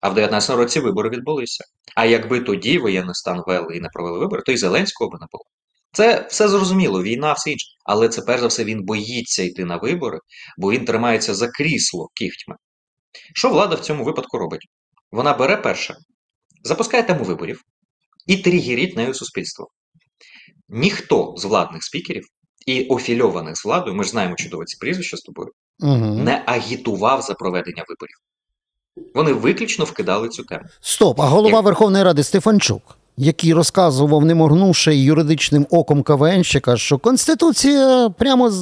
а 0.00 0.08
в 0.08 0.14
2019 0.14 0.56
році 0.56 0.80
вибори 0.80 1.10
відбулися. 1.10 1.64
А 1.96 2.04
якби 2.04 2.40
тоді 2.40 2.78
воєнний 2.78 3.14
стан 3.14 3.42
ввели 3.46 3.76
і 3.76 3.80
не 3.80 3.88
провели 3.88 4.18
вибори, 4.18 4.42
то 4.46 4.52
і 4.52 4.56
Зеленського 4.56 5.10
би 5.10 5.18
не 5.20 5.26
було. 5.32 5.44
Це 5.92 6.26
все 6.30 6.48
зрозуміло, 6.48 7.02
війна, 7.02 7.32
все 7.32 7.50
інше. 7.50 7.66
Але 7.84 8.08
це 8.08 8.22
перш 8.22 8.40
за 8.40 8.46
все 8.46 8.64
він 8.64 8.84
боїться 8.84 9.42
йти 9.42 9.64
на 9.64 9.76
вибори, 9.76 10.18
бо 10.58 10.70
він 10.70 10.84
тримається 10.84 11.34
за 11.34 11.48
крісло 11.48 12.08
кігтьми. 12.14 12.56
Що 13.34 13.48
влада 13.48 13.74
в 13.76 13.80
цьому 13.80 14.04
випадку 14.04 14.38
робить? 14.38 14.68
Вона 15.12 15.32
бере 15.32 15.56
перше, 15.56 15.96
запускає 16.64 17.02
тему 17.02 17.24
виборів 17.24 17.60
і 18.26 18.36
тригеріть 18.36 18.96
нею 18.96 19.14
суспільство. 19.14 19.68
Ніхто 20.68 21.34
з 21.36 21.44
владних 21.44 21.84
спікерів 21.84 22.24
і 22.66 22.86
офільованих 22.86 23.56
з 23.56 23.64
владою, 23.64 23.96
ми 23.96 24.04
ж 24.04 24.10
знаємо 24.10 24.36
чудово 24.36 24.64
ці 24.64 24.76
прізвища 24.76 25.16
з 25.16 25.20
тобою, 25.20 25.50
угу. 25.80 26.14
не 26.14 26.42
агітував 26.46 27.22
за 27.22 27.34
проведення 27.34 27.84
виборів. 27.88 28.16
Вони 29.14 29.32
виключно 29.32 29.84
вкидали 29.84 30.28
цю 30.28 30.44
тему. 30.44 30.64
Стоп, 30.80 31.20
а 31.20 31.26
голова 31.26 31.56
Як... 31.56 31.64
Верховної 31.64 32.04
Ради 32.04 32.22
Стефанчук, 32.24 32.82
який 33.16 33.52
розказував, 33.52 34.24
не 34.24 34.34
моргнувши 34.34 34.96
юридичним 34.96 35.66
оком 35.70 36.02
КВНщика, 36.02 36.76
що 36.76 36.98
Конституція 36.98 38.10
прямо 38.18 38.52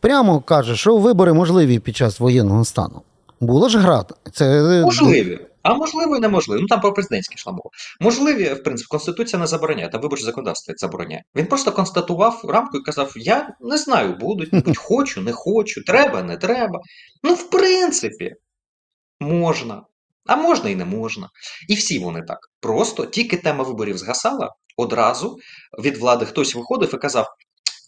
прямо 0.00 0.40
каже, 0.40 0.76
що 0.76 0.96
вибори 0.96 1.32
можливі 1.32 1.78
під 1.78 1.96
час 1.96 2.20
воєнного 2.20 2.64
стану. 2.64 3.02
Було 3.46 3.68
ж 3.68 3.78
град. 3.78 4.18
Це... 4.32 4.62
Можливі. 4.84 5.40
А 5.62 5.74
можливо 5.74 6.16
і 6.16 6.20
неможливо. 6.20 6.60
Ну 6.62 6.66
там 6.68 6.80
про 6.80 6.92
президентські 6.92 7.34
йшла 7.34 7.52
мова. 7.52 7.70
Можливі, 8.00 8.54
в 8.54 8.62
принципі, 8.62 8.88
Конституція 8.90 9.40
не 9.40 9.46
забороняє, 9.46 9.88
там 9.88 10.00
виборче 10.00 10.24
законодавство 10.24 10.74
забороняє. 10.76 11.22
Він 11.36 11.46
просто 11.46 11.72
констатував 11.72 12.42
рамку 12.48 12.78
і 12.78 12.82
казав: 12.82 13.12
Я 13.16 13.56
не 13.60 13.78
знаю, 13.78 14.16
будуть, 14.20 14.50
будь 14.52 14.76
хочу, 14.78 15.20
не 15.20 15.32
хочу, 15.32 15.84
треба, 15.84 16.22
не 16.22 16.36
треба. 16.36 16.80
Ну, 17.22 17.34
в 17.34 17.50
принципі, 17.50 18.34
можна. 19.20 19.82
А 20.26 20.36
можна 20.36 20.70
і 20.70 20.74
не 20.74 20.84
можна. 20.84 21.28
І 21.68 21.74
всі 21.74 21.98
вони 21.98 22.22
так. 22.22 22.38
Просто 22.60 23.06
тільки 23.06 23.36
тема 23.36 23.64
виборів 23.64 23.98
згасала, 23.98 24.50
одразу 24.76 25.38
від 25.78 25.96
влади 25.96 26.26
хтось 26.26 26.54
виходив 26.54 26.94
і 26.94 26.98
казав: 26.98 27.26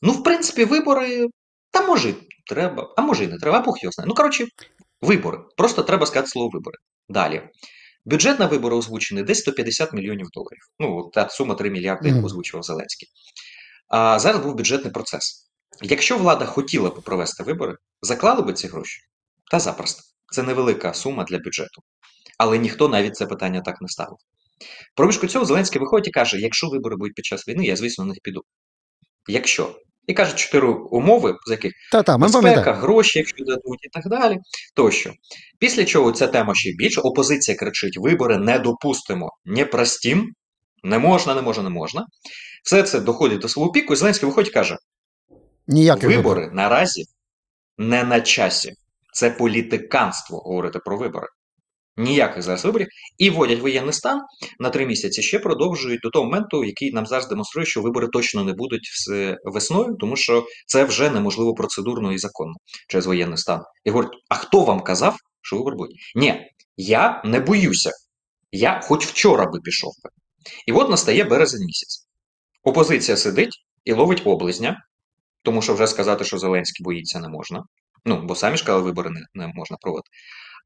ну, 0.03 0.13
в 0.13 0.25
принципі, 0.25 0.65
вибори, 0.65 1.27
та 1.71 1.87
може, 1.87 2.15
треба, 2.47 2.95
а 2.97 3.03
може 3.03 3.25
і 3.25 3.29
не 3.29 3.39
треба, 3.39 3.59
а 3.59 3.63
Бог 3.63 3.77
його 3.83 3.93
знає. 3.93 4.09
Ну, 4.09 4.15
коротше, 4.15 4.47
вибори. 5.07 5.39
Просто 5.57 5.83
треба 5.83 6.07
сказати 6.07 6.29
слово 6.29 6.51
вибори. 6.53 6.79
Далі. 7.09 7.43
Бюджет 8.05 8.39
на 8.39 8.47
вибори 8.47 8.77
озвучений 8.77 9.25
десь 9.25 9.39
150 9.39 9.93
мільйонів 9.93 10.27
доларів. 10.33 10.63
Ну, 10.79 11.11
та 11.15 11.29
сума 11.29 11.55
3 11.55 11.71
мільярди, 11.71 12.09
яку 12.09 12.27
озвучував 12.27 12.63
Зеленський. 12.63 13.09
А 13.89 14.19
зараз 14.19 14.43
був 14.43 14.55
бюджетний 14.55 14.93
процес. 14.93 15.51
Якщо 15.83 16.19
влада 16.19 16.47
хотіла 16.47 16.91
б 16.91 17.03
провести 17.03 17.43
вибори, 17.43 17.75
заклали 18.03 18.43
би 18.43 18.53
ці 18.53 18.69
гроші? 18.69 19.01
Та 19.51 19.59
запросто. 19.59 20.03
Це 20.33 20.43
невелика 20.43 20.95
сума 20.95 21.25
для 21.25 21.39
бюджету. 21.39 21.83
Але 22.39 22.59
ніхто 22.59 22.89
навіть 22.89 23.17
це 23.17 23.27
питання 23.27 23.61
так 23.61 23.81
не 23.81 23.89
ставив. 23.89 24.17
Проміжку 24.95 25.27
цього 25.27 25.45
Зеленський 25.45 25.81
виходить 25.81 26.09
і 26.09 26.11
каже: 26.11 26.41
якщо 26.41 26.69
вибори 26.69 26.97
будуть 26.97 27.15
під 27.15 27.25
час 27.25 27.49
війни, 27.49 27.65
я, 27.65 27.77
звісно, 27.77 28.05
на 28.05 28.09
них 28.09 28.19
піду. 28.23 28.43
Якщо. 29.29 29.81
І 30.07 30.15
каже 30.15 30.35
чотири 30.35 30.69
умови, 30.69 31.37
з 31.47 31.51
яких 31.51 31.73
Та-та, 31.93 32.19
безпека, 32.19 32.73
гроші, 32.73 33.19
якщо 33.19 33.45
дадуть, 33.45 33.85
і 33.85 33.89
так 33.89 34.09
далі. 34.09 34.39
Тощо. 34.75 35.13
Після 35.59 35.85
чого 35.85 36.13
ця 36.13 36.27
тема 36.27 36.55
ще 36.55 36.73
більше, 36.79 37.01
опозиція 37.01 37.57
кричить: 37.57 37.97
вибори 37.99 38.39
не 38.39 38.59
допустимо, 38.59 39.31
не 39.45 39.65
простім, 39.65 40.33
не 40.83 40.99
можна, 40.99 41.35
не 41.35 41.43
можна, 41.43 41.63
не 41.63 41.71
можна. 41.71 42.07
Все 42.65 42.83
це 42.83 43.01
доходить 43.01 43.41
до 43.41 43.49
свого 43.49 43.73
піку, 43.73 43.93
і 43.93 43.97
Зеленський 43.97 44.29
виходить 44.29 44.51
і 44.51 44.55
каже: 44.55 44.77
Ніякі 45.67 46.07
вибори 46.07 46.41
вибор. 46.41 46.55
наразі 46.55 47.05
не 47.79 48.05
на 48.05 48.21
часі. 48.21 48.73
Це 49.13 49.31
політиканство 49.31 50.39
говорити 50.39 50.79
про 50.79 50.97
вибори 50.97 51.27
ніяких 51.97 52.43
зараз 52.43 52.65
виборів, 52.65 52.87
і 53.19 53.31
вводять 53.31 53.61
воєнний 53.61 53.93
стан 53.93 54.21
на 54.59 54.71
три 54.71 54.87
місяці. 54.87 55.23
Ще 55.23 55.39
продовжують 55.39 56.01
до 56.01 56.11
того 56.11 56.25
моменту, 56.25 56.65
який 56.65 56.93
нам 56.93 57.07
зараз 57.07 57.29
демонструє, 57.29 57.67
що 57.67 57.83
вибори 57.83 58.09
точно 58.09 58.45
не 58.45 58.53
будуть 58.53 58.89
весною, 59.45 59.97
тому 60.01 60.17
що 60.17 60.47
це 60.67 60.85
вже 60.85 61.11
неможливо 61.11 61.55
процедурно 61.55 62.13
і 62.13 62.19
законно 62.19 62.55
через 62.89 63.07
воєнний 63.07 63.39
стан. 63.39 63.61
І 63.85 63.91
говорять, 63.91 64.13
а 64.29 64.35
хто 64.35 64.65
вам 64.65 64.81
казав, 64.81 65.17
що 65.43 65.57
вибори 65.57 65.77
будуть? 65.77 65.97
Ні, 66.15 66.41
я 66.77 67.23
не 67.25 67.41
боюся. 67.41 67.91
Я 68.53 68.81
хоч 68.85 69.07
вчора 69.07 69.47
би 69.47 69.61
пішов 69.61 69.93
би. 70.05 70.11
І 70.67 70.73
от 70.73 70.91
настає 70.91 71.25
березень 71.25 71.67
місяць. 71.67 72.07
Опозиція 72.63 73.17
сидить 73.17 73.65
і 73.85 73.93
ловить 73.93 74.23
облизня, 74.25 74.77
тому 75.43 75.63
що 75.63 75.75
вже 75.75 75.87
сказати, 75.87 76.25
що 76.25 76.39
Зеленський 76.39 76.85
боїться, 76.85 77.21
не 77.21 77.29
можна. 77.29 77.63
Ну, 78.05 78.23
бо 78.23 78.35
самі 78.35 78.57
ж 78.57 78.65
казали, 78.65 78.85
вибори 78.85 79.11
не, 79.11 79.21
не 79.35 79.53
можна 79.55 79.77
проводити. 79.81 80.09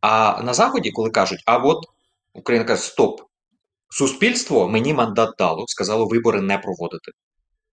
А 0.00 0.42
на 0.42 0.54
Заході, 0.54 0.90
коли 0.90 1.10
кажуть, 1.10 1.42
а 1.46 1.56
от 1.56 1.86
Україна 2.34 2.64
каже, 2.64 2.82
стоп, 2.82 3.20
суспільство 3.88 4.68
мені 4.68 4.94
мандат 4.94 5.34
дало, 5.38 5.64
сказало 5.68 6.06
вибори 6.06 6.40
не 6.40 6.58
проводити. 6.58 7.12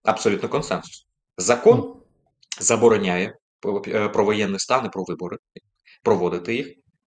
Абсолютно 0.03 0.49
консенсус. 0.49 1.05
Закон 1.37 2.01
забороняє 2.59 3.37
е, 3.87 4.09
про 4.09 4.25
воєнний 4.25 4.59
стан 4.59 4.85
і 4.85 4.89
про 4.89 5.03
вибори, 5.03 5.37
проводити 6.03 6.55
їх. 6.55 6.67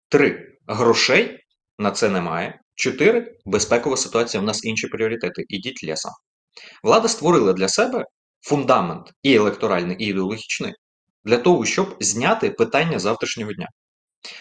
Три. 0.08 0.50
Грошей 0.66 1.38
на 1.78 1.90
це 1.90 2.08
немає. 2.08 2.60
Чотири. 2.74 3.36
Безпекова 3.44 3.96
ситуація. 3.96 4.42
У 4.42 4.46
нас 4.46 4.64
інші 4.64 4.88
пріоритети. 4.88 5.44
Ідіть 5.48 5.84
лісом. 5.84 6.12
Влада 6.82 7.08
створила 7.08 7.52
для 7.52 7.68
себе 7.68 8.04
фундамент 8.40 9.12
і 9.22 9.34
електоральний, 9.34 9.96
і 9.98 10.06
ідеологічний 10.06 10.74
для 11.24 11.38
того, 11.38 11.64
щоб 11.64 11.96
зняти 12.00 12.50
питання 12.50 12.98
завтрашнього 12.98 13.52
дня. 13.52 13.68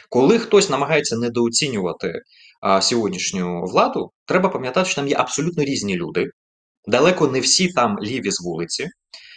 Коли 0.10 0.39
хтось 0.39 0.69
намагається 0.69 1.17
недооцінювати 1.17 2.22
а, 2.62 2.81
сьогоднішню 2.81 3.63
владу, 3.63 4.12
треба 4.25 4.50
пам'ятати, 4.50 4.89
що 4.89 4.95
там 4.95 5.07
є 5.07 5.15
абсолютно 5.15 5.63
різні 5.63 5.95
люди, 5.95 6.25
далеко 6.88 7.27
не 7.27 7.39
всі 7.39 7.67
там 7.67 8.00
ліві 8.00 8.31
з 8.31 8.41
вулиці, 8.41 8.88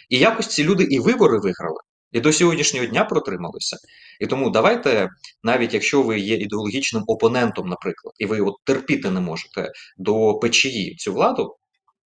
і 0.09 0.17
якось 0.19 0.47
ці 0.47 0.63
люди 0.63 0.83
і 0.83 0.99
вибори 0.99 1.39
виграли, 1.39 1.79
і 2.11 2.19
до 2.19 2.33
сьогоднішнього 2.33 2.85
дня 2.85 3.05
протрималися. 3.05 3.77
І 4.19 4.27
тому 4.27 4.49
давайте, 4.49 5.09
навіть 5.43 5.73
якщо 5.73 6.01
ви 6.01 6.19
є 6.19 6.35
ідеологічним 6.35 7.03
опонентом, 7.07 7.67
наприклад, 7.67 8.13
і 8.19 8.25
ви 8.25 8.41
от 8.41 8.53
терпіти 8.63 9.09
не 9.09 9.19
можете 9.19 9.71
до 9.97 10.33
печії 10.33 10.95
цю 10.95 11.13
владу, 11.13 11.55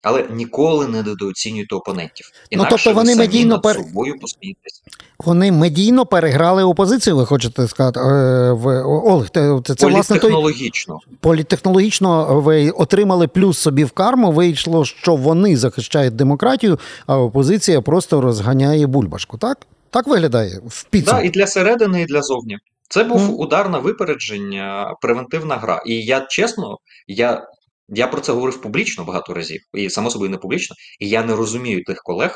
але 0.06 0.28
ніколи 0.30 0.88
не 0.88 1.04
недооцінюйте 1.04 1.76
опонентів. 1.76 2.32
Інакше 2.50 2.70
ну, 2.72 2.78
тобто 2.78 3.00
вони 3.00 3.14
ви 3.14 3.20
медійно 3.20 3.62
пер... 3.62 3.76
собою 3.76 4.20
посмієтесь. 4.22 4.84
Вони 5.20 5.52
медійно 5.52 6.06
переграли 6.06 6.64
опозицію, 6.64 7.18
ви 7.18 7.26
хочете 7.26 7.68
сказати. 7.68 8.00
Е, 8.00 8.04
Олег, 8.86 9.30
це, 9.30 9.76
це 9.76 9.88
власне 9.88 10.16
політехнологічно. 10.16 11.00
Політехнологічно 11.20 12.42
ви 12.42 12.70
отримали 12.70 13.28
плюс 13.28 13.58
собі 13.58 13.84
в 13.84 13.92
карму. 13.92 14.32
Вийшло, 14.32 14.86
що 14.86 15.16
вони 15.16 15.58
захищають 15.58 16.16
демократію, 16.16 16.80
а 17.08 17.20
опозиція 17.20 17.82
просто 17.82 18.22
розганяє 18.22 18.88
бульбашку. 18.88 19.38
Так? 19.38 19.58
Так 19.90 20.08
виглядає 20.08 20.62
в 20.68 20.84
підсумку? 20.84 21.22
Так, 21.22 21.26
і 21.26 21.30
для 21.30 21.48
середини, 21.48 22.02
і 22.02 22.06
для 22.06 22.22
зовні. 22.22 22.58
Це 22.90 23.04
був 23.04 23.22
mm. 23.22 23.34
удар 23.34 23.70
на 23.70 23.80
випередження, 23.80 24.96
превентивна 25.02 25.56
гра. 25.56 25.84
І 25.86 25.96
я 25.96 26.26
чесно, 26.30 26.78
я 27.08 27.48
я 27.90 28.08
про 28.08 28.22
це 28.22 28.32
говорив 28.32 28.62
публічно 28.62 29.04
багато 29.04 29.34
разів, 29.34 29.62
і 29.74 29.90
само 29.90 30.10
собою 30.10 30.32
не 30.32 30.38
публічно. 30.38 30.76
І 31.00 31.10
я 31.10 31.24
не 31.24 31.36
розумію 31.36 31.84
тих 31.84 32.02
колег, 32.04 32.36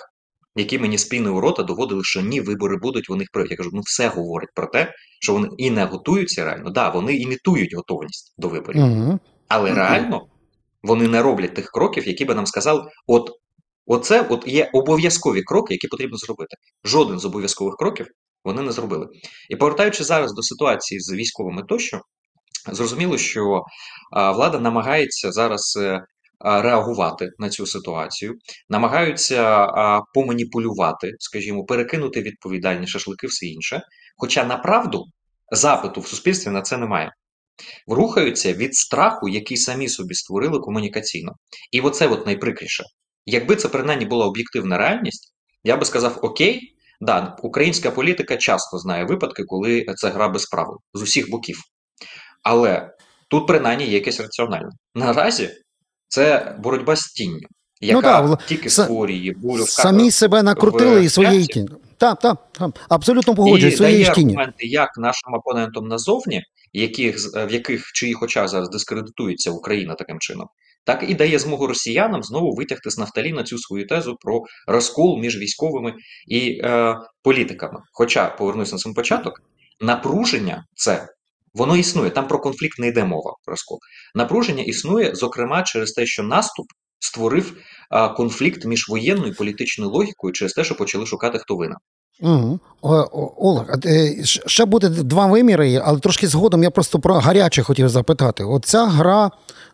які 0.55 0.79
мені 0.79 0.97
спільно 0.97 1.35
у 1.35 1.39
рота 1.41 1.63
доводили, 1.63 2.03
що 2.03 2.21
ні, 2.21 2.41
вибори 2.41 2.77
будуть, 2.77 3.09
вони 3.09 3.23
їх 3.23 3.29
прийдуть. 3.31 3.51
Я 3.51 3.57
кажу, 3.57 3.69
ну 3.73 3.81
все 3.81 4.07
говорить 4.07 4.49
про 4.55 4.67
те, 4.67 4.93
що 5.19 5.33
вони 5.33 5.49
і 5.57 5.71
не 5.71 5.85
готуються 5.85 6.45
реально. 6.45 6.69
Да, 6.69 6.89
вони 6.89 7.15
імітують 7.15 7.73
готовність 7.73 8.33
до 8.37 8.47
виборів, 8.49 8.83
угу. 8.83 9.19
але 9.47 9.69
угу. 9.69 9.79
реально 9.79 10.27
вони 10.83 11.07
не 11.07 11.21
роблять 11.21 11.53
тих 11.53 11.71
кроків, 11.71 12.07
які 12.07 12.25
би 12.25 12.35
нам 12.35 12.45
сказали, 12.45 12.83
от 13.07 13.31
оце 13.85 14.27
от 14.29 14.47
є 14.47 14.69
обов'язкові 14.73 15.41
кроки, 15.41 15.73
які 15.73 15.87
потрібно 15.87 16.17
зробити. 16.17 16.55
Жоден 16.83 17.19
з 17.19 17.25
обов'язкових 17.25 17.75
кроків 17.75 18.07
вони 18.43 18.61
не 18.61 18.71
зробили. 18.71 19.07
І 19.49 19.55
повертаючи 19.55 20.03
зараз 20.03 20.33
до 20.33 20.41
ситуації 20.41 20.99
з 20.99 21.13
військовими 21.13 21.63
тощо, 21.69 22.01
Зрозуміло, 22.71 23.17
що 23.17 23.63
влада 24.11 24.59
намагається 24.59 25.31
зараз 25.31 25.77
е, 25.81 26.05
реагувати 26.39 27.29
на 27.39 27.49
цю 27.49 27.65
ситуацію, 27.65 28.35
намагаються 28.69 29.67
поманіпулювати, 30.13 31.11
скажімо, 31.19 31.63
перекинути 31.63 32.21
відповідальні 32.21 32.87
шашлики, 32.87 33.27
все 33.27 33.45
інше. 33.45 33.81
Хоча 34.17 34.43
направду 34.43 35.05
запиту 35.51 36.01
в 36.01 36.07
суспільстві 36.07 36.51
на 36.51 36.61
це 36.61 36.77
немає. 36.77 37.11
Рухаються 37.87 38.53
від 38.53 38.75
страху, 38.75 39.29
який 39.29 39.57
самі 39.57 39.89
собі 39.89 40.13
створили 40.13 40.59
комунікаційно. 40.59 41.35
І 41.71 41.81
оце 41.81 42.07
от 42.07 42.25
найприкріше. 42.25 42.83
Якби 43.25 43.55
це 43.55 43.67
принаймні 43.69 44.05
була 44.05 44.25
об'єктивна 44.25 44.77
реальність, 44.77 45.33
я 45.63 45.77
би 45.77 45.85
сказав: 45.85 46.19
Окей, 46.21 46.75
да, 47.01 47.37
українська 47.43 47.91
політика 47.91 48.37
часто 48.37 48.77
знає 48.77 49.05
випадки, 49.05 49.43
коли 49.43 49.85
це 49.95 50.09
гра 50.09 50.29
без 50.29 50.45
правил 50.45 50.77
з 50.93 51.01
усіх 51.01 51.29
боків. 51.29 51.61
Але 52.43 52.91
тут 53.29 53.47
принаймні 53.47 53.85
є 53.85 53.93
якесь 53.93 54.19
раціональне. 54.19 54.69
Наразі 54.95 55.49
це 56.07 56.55
боротьба 56.59 56.95
з 56.95 57.11
тінню, 57.11 57.39
ну 57.39 57.47
яка 57.87 58.21
ну, 58.21 58.35
так, 58.35 58.45
тільки 58.45 58.69
створює 58.69 59.33
бурю 59.37 59.63
в 59.63 59.69
самі 59.69 60.11
себе 60.11 60.43
накрутили 60.43 61.03
і 61.03 61.09
своєї 61.09 61.45
тіні. 61.45 61.69
Так, 61.97 62.19
так, 62.19 62.37
так, 62.51 62.71
абсолютно 62.89 63.35
погоджуюсь, 63.35 63.77
своєї 63.77 64.05
ж 64.05 64.11
тіні. 64.11 64.33
аргументи 64.33 64.65
як 64.65 64.89
нашим 64.97 65.33
опонентам 65.33 65.87
назовні, 65.87 66.43
яких, 66.73 67.17
в 67.35 67.53
яких 67.53 67.91
чиїх 67.93 68.23
очах 68.23 68.47
зараз 68.47 68.69
дискредитується 68.69 69.51
Україна 69.51 69.95
таким 69.95 70.19
чином, 70.19 70.47
так 70.85 71.05
і 71.07 71.13
дає 71.13 71.39
змогу 71.39 71.67
росіянам 71.67 72.23
знову 72.23 72.55
витягти 72.55 72.89
з 72.91 72.97
нафталіна 72.97 73.43
цю 73.43 73.57
свою 73.57 73.87
тезу 73.87 74.17
про 74.19 74.41
розкол 74.67 75.19
між 75.19 75.37
військовими 75.37 75.93
і 76.27 76.61
е, 76.63 76.95
політиками. 77.23 77.79
Хоча 77.93 78.29
повернуся 78.29 78.75
на 78.75 78.79
сам 78.79 78.93
початок, 78.93 79.41
напруження 79.81 80.65
це 80.75 81.07
Воно 81.53 81.77
існує. 81.77 82.09
Там 82.09 82.27
про 82.27 82.39
конфлікт 82.39 82.79
не 82.79 82.87
йде 82.87 83.05
мова. 83.05 83.33
Розкол. 83.45 83.77
Напруження 84.15 84.63
існує, 84.63 85.15
зокрема, 85.15 85.63
через 85.63 85.91
те, 85.91 86.05
що 86.05 86.23
наступ 86.23 86.65
створив 86.99 87.53
конфлікт 88.17 88.65
між 88.65 88.89
воєнною 88.89 89.31
і 89.31 89.35
політичною 89.35 89.91
логікою 89.91 90.33
через 90.33 90.53
те, 90.53 90.63
що 90.63 90.75
почали 90.75 91.05
шукати 91.05 91.37
хто 91.37 91.55
вина. 91.55 91.75
Угу. 92.21 92.59
Олег, 93.37 93.65
е, 93.85 94.15
ще 94.23 94.65
буде 94.65 94.89
два 94.89 95.25
виміри, 95.25 95.81
але 95.83 95.99
трошки 95.99 96.27
згодом 96.27 96.63
я 96.63 96.71
просто 96.71 96.99
про 96.99 97.15
гаряче 97.15 97.63
хотів 97.63 97.89
запитати. 97.89 98.43
Оця 98.43 98.85
гра 98.85 99.31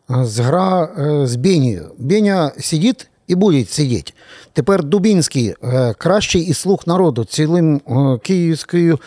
з 0.10 0.40
гра 0.40 0.84
е, 0.84 1.28
з 1.28 1.36
Бенією. 1.36 1.92
Беня 1.98 2.52
сидить 2.60 3.08
і 3.28 3.36
буде 3.36 3.66
сидіти. 3.66 4.14
Тепер 4.54 4.84
Дубінський 4.84 5.56
е, 5.64 5.94
кращий 5.98 6.42
і 6.42 6.54
слух 6.54 6.88
народу 6.88 7.26
цілим 7.26 7.82
київською 8.24 9.00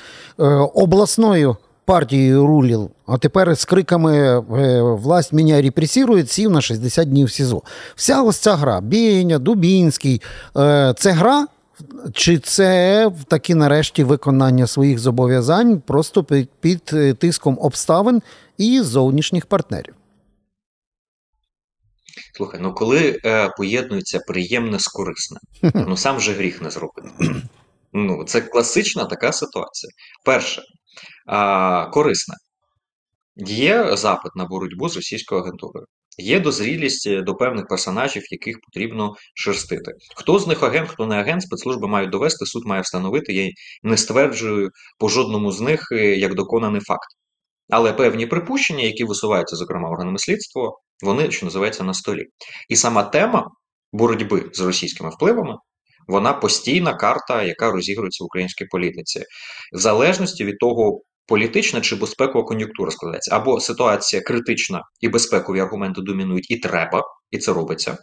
обласною 0.74 1.56
партією 1.88 2.46
рулів, 2.46 2.90
а 3.06 3.18
тепер 3.18 3.54
з 3.54 3.64
криками 3.64 4.40
власть 4.94 5.32
мене 5.32 5.62
репресірує, 5.62 6.26
сів 6.26 6.50
на 6.50 6.60
60 6.60 7.08
днів 7.08 7.30
СІЗО. 7.30 7.62
Вся 7.96 8.22
ось 8.22 8.36
ця 8.36 8.56
гра, 8.56 8.80
Бєня, 8.80 9.38
Дубінський, 9.38 10.22
це 10.96 11.10
гра. 11.10 11.46
Чи 12.12 12.38
це 12.38 13.10
таки 13.28 13.54
нарешті 13.54 14.04
виконання 14.04 14.66
своїх 14.66 14.98
зобов'язань 14.98 15.80
просто 15.80 16.24
під, 16.24 16.50
під 16.60 16.84
тиском 17.18 17.58
обставин 17.60 18.22
і 18.58 18.80
зовнішніх 18.80 19.46
партнерів? 19.46 19.94
Слухай, 22.36 22.60
ну 22.62 22.74
коли 22.74 23.20
е, 23.24 23.48
поєднується 23.56 24.18
приємне 24.18 24.78
з 24.78 24.86
корисним, 24.86 25.40
ну 25.74 25.96
сам 25.96 26.20
же 26.20 26.32
гріх 26.32 26.62
не 26.62 26.70
зробити. 26.70 27.08
Ну, 27.92 28.24
Це 28.24 28.40
класична 28.40 29.04
така 29.04 29.32
ситуація. 29.32 29.90
Перше, 30.24 30.62
а, 31.28 31.86
корисне. 31.92 32.34
Є 33.36 33.96
запит 33.96 34.36
на 34.36 34.44
боротьбу 34.44 34.88
з 34.88 34.96
російською 34.96 35.40
агентурою. 35.40 35.86
Є 36.18 36.40
дозрілість 36.40 37.06
е, 37.06 37.22
до 37.22 37.34
певних 37.34 37.66
персонажів, 37.66 38.22
яких 38.32 38.56
потрібно 38.60 39.14
шерстити. 39.34 39.92
Хто 40.16 40.38
з 40.38 40.46
них 40.46 40.62
агент, 40.62 40.88
хто 40.88 41.06
не 41.06 41.16
агент, 41.16 41.42
спецслужби 41.42 41.88
мають 41.88 42.10
довести, 42.10 42.46
суд 42.46 42.66
має 42.66 42.82
встановити. 42.82 43.32
Я 43.32 43.50
не 43.82 43.96
стверджую 43.96 44.70
по 44.98 45.08
жодному 45.08 45.52
з 45.52 45.60
них 45.60 45.88
е, 45.92 46.16
як 46.16 46.34
доконаний 46.34 46.80
факт. 46.80 47.08
Але 47.70 47.92
певні 47.92 48.26
припущення, 48.26 48.82
які 48.82 49.04
висуваються, 49.04 49.56
зокрема, 49.56 49.90
органами 49.90 50.18
слідства, 50.18 50.72
вони, 51.04 51.30
що 51.30 51.46
називається, 51.46 51.84
на 51.84 51.94
столі. 51.94 52.24
І 52.68 52.76
сама 52.76 53.02
тема 53.02 53.46
боротьби 53.92 54.50
з 54.52 54.60
російськими 54.60 55.10
впливами. 55.10 55.54
Вона 56.08 56.32
постійна 56.32 56.94
карта, 56.94 57.42
яка 57.42 57.70
розігрується 57.70 58.24
в 58.24 58.26
українській 58.26 58.64
політиці, 58.64 59.24
в 59.72 59.78
залежності 59.78 60.44
від 60.44 60.58
того, 60.58 61.00
політична 61.28 61.80
чи 61.80 61.96
безпекова 61.96 62.44
кон'юнктура 62.44 62.90
складається. 62.90 63.36
Або 63.36 63.60
ситуація 63.60 64.22
критична 64.22 64.82
і 65.00 65.08
безпекові 65.08 65.60
аргументи 65.60 66.00
домінують, 66.00 66.50
і 66.50 66.56
треба, 66.56 67.02
і 67.30 67.38
це 67.38 67.52
робиться. 67.52 67.98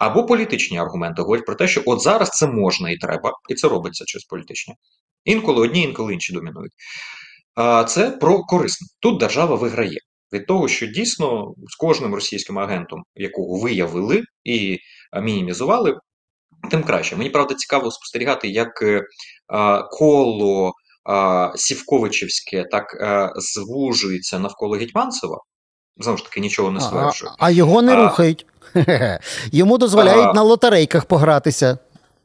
Або 0.00 0.26
політичні 0.26 0.78
аргументи 0.78 1.22
говорять 1.22 1.46
про 1.46 1.54
те, 1.54 1.68
що 1.68 1.82
от 1.86 2.00
зараз 2.00 2.28
це 2.28 2.46
можна 2.46 2.90
і 2.90 2.96
треба, 2.96 3.32
і 3.48 3.54
це 3.54 3.68
робиться 3.68 4.04
через 4.04 4.24
політичні. 4.24 4.74
Інколи 5.24 5.60
одні, 5.60 5.82
інколи 5.82 6.14
інші 6.14 6.32
домінують. 6.32 6.72
Це 7.88 8.10
про 8.10 8.38
корисне. 8.38 8.86
Тут 9.00 9.20
держава 9.20 9.56
виграє. 9.56 9.98
Від 10.32 10.46
того, 10.46 10.68
що 10.68 10.86
дійсно 10.86 11.54
з 11.68 11.76
кожним 11.76 12.14
російським 12.14 12.58
агентом, 12.58 13.02
якого 13.14 13.60
виявили 13.60 14.22
і 14.44 14.78
мінімізували, 15.22 15.96
тим 16.70 16.82
краще. 16.82 17.16
Мені 17.16 17.30
правда 17.30 17.54
цікаво 17.54 17.90
спостерігати, 17.90 18.48
як 18.48 18.82
е, 18.82 19.02
коло 19.90 20.72
Сівковичівське 21.56 22.64
так 22.64 22.94
е, 23.00 23.32
звужується 23.36 24.38
навколо 24.38 24.76
Гетьманцева, 24.76 25.38
знову 25.96 26.18
ж 26.18 26.24
таки 26.24 26.40
нічого 26.40 26.70
не 26.70 26.80
стверджує. 26.80 27.32
А, 27.38 27.50
його 27.50 27.82
не 27.82 27.96
рухають. 27.96 28.46
Йому 29.52 29.78
дозволяють 29.78 30.34
на 30.34 30.42
лотерейках 30.42 31.04
погратися, 31.04 31.78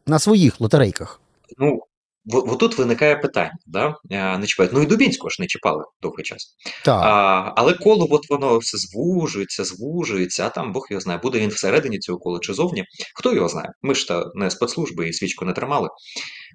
на 0.06 0.20
своїх 0.20 0.62
лотерейках. 0.62 1.22
Ну, 1.58 1.80
в, 2.26 2.58
тут 2.58 2.78
виникає 2.78 3.16
питання, 3.16 3.58
да? 3.66 3.96
Е, 4.12 4.38
не 4.38 4.48
чіпають. 4.48 4.74
Ну 4.74 4.82
і 4.82 4.86
Дубінського 4.86 5.30
ж 5.30 5.42
не 5.42 5.48
чіпали 5.48 5.84
довгий 6.02 6.26
час. 6.26 6.56
Так. 6.86 7.04
А, 7.04 7.54
Але 7.56 7.74
коло 7.74 8.08
от 8.10 8.30
воно 8.30 8.58
все 8.58 8.78
звужується, 8.78 9.64
звужується, 9.64 10.46
а 10.46 10.50
там 10.50 10.74
Бог 10.74 10.88
його 10.90 11.02
знає, 11.02 11.20
буде 11.24 11.40
він 11.40 11.50
всередині 11.50 12.00
цього 12.00 12.20
кола 12.20 12.40
чи 12.40 12.54
зовні. 12.54 12.86
Хто 13.16 13.34
його 13.34 13.50
знає? 13.50 13.70
Ми 13.82 13.96
ж 13.96 14.08
та 14.08 14.26
не 14.36 14.50
спецслужби 14.52 15.10
і 15.10 15.14
свічку 15.14 15.46
не 15.46 15.54
тримали. 15.54 15.90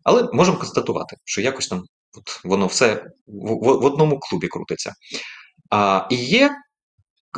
Але 0.04 0.28
можемо 0.32 0.58
констатувати, 0.58 1.16
що 1.24 1.40
якось 1.40 1.68
там 1.68 1.82
От 2.18 2.44
Воно 2.44 2.66
все 2.66 2.94
в, 3.26 3.54
в, 3.54 3.84
одному 3.84 4.18
клубі 4.18 4.48
крутиться. 4.48 4.92
А, 5.70 6.06
І 6.10 6.16
є 6.16 6.50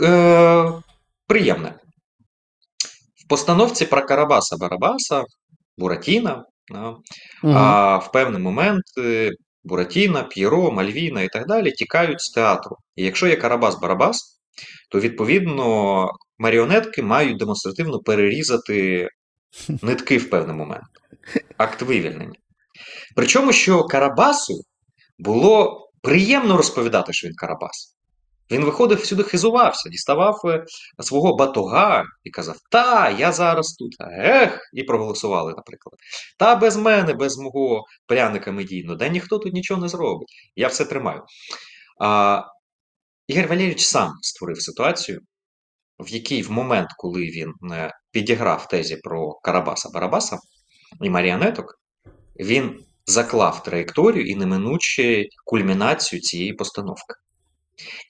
е, 0.02 0.72
приємне. 1.26 1.74
В 3.24 3.28
постановці 3.28 3.86
про 3.86 4.06
Карабаса 4.06 4.56
Барабаса, 4.56 5.24
Буратіна, 5.78 6.44
да, 6.68 6.88
угу. 6.88 7.52
а 7.56 7.96
в 7.96 8.12
певний 8.12 8.42
момент 8.42 8.84
е, 8.98 9.30
Буратіна, 9.64 10.22
П'єро, 10.22 10.70
Мальвіна 10.70 11.22
і 11.22 11.28
так 11.28 11.46
далі 11.46 11.72
тікають 11.72 12.20
з 12.20 12.30
театру. 12.30 12.76
І 12.96 13.04
якщо 13.04 13.26
є 13.26 13.34
Карабас-Барабас, 13.34 14.16
то 14.90 15.00
відповідно 15.00 16.08
маріонетки 16.38 17.02
мають 17.02 17.38
демонстративно 17.38 17.98
перерізати 17.98 19.08
нитки 19.82 20.18
в 20.18 20.30
певний 20.30 20.56
момент. 20.56 20.84
Акт 21.56 21.82
вивільнення. 21.82 22.41
Причому, 23.16 23.52
що 23.52 23.84
Карабасу 23.84 24.64
було 25.18 25.88
приємно 26.02 26.56
розповідати, 26.56 27.12
що 27.12 27.28
він 27.28 27.34
Карабас. 27.34 27.96
Він 28.50 28.64
виходив 28.64 28.98
всюди, 28.98 29.22
хизувався, 29.22 29.88
діставав 29.88 30.40
е, 30.44 30.64
свого 31.00 31.36
батога 31.36 32.04
і 32.24 32.30
казав: 32.30 32.56
Та, 32.70 33.10
я 33.10 33.32
зараз 33.32 33.72
тут, 33.72 33.96
ех, 34.18 34.58
і 34.72 34.82
проголосували, 34.82 35.54
наприклад. 35.56 35.94
Та 36.38 36.56
без 36.56 36.76
мене, 36.76 37.12
без 37.12 37.38
мого 37.38 37.84
пряника 38.06 38.52
медійного, 38.52 38.96
да 38.96 39.08
ніхто 39.08 39.38
тут 39.38 39.52
нічого 39.52 39.80
не 39.80 39.88
зробить. 39.88 40.28
Я 40.56 40.68
все 40.68 40.84
тримаю. 40.84 41.22
А, 42.00 42.42
Ігор 43.26 43.46
Валерійович 43.46 43.84
сам 43.84 44.12
створив 44.22 44.62
ситуацію, 44.62 45.20
в 45.98 46.08
якій 46.08 46.42
в 46.42 46.50
момент, 46.50 46.88
коли 46.96 47.20
він 47.20 47.52
е, 47.72 47.90
підіграв 48.10 48.68
тезі 48.68 48.96
про 48.96 49.32
Карабаса 49.32 49.90
Барабаса 49.94 50.38
і 51.00 51.10
маріонеток, 51.10 51.81
він 52.40 52.80
заклав 53.06 53.62
траєкторію 53.62 54.26
і 54.26 54.34
неминуче 54.34 55.26
кульмінацію 55.44 56.20
цієї 56.20 56.52
постановки. 56.52 57.14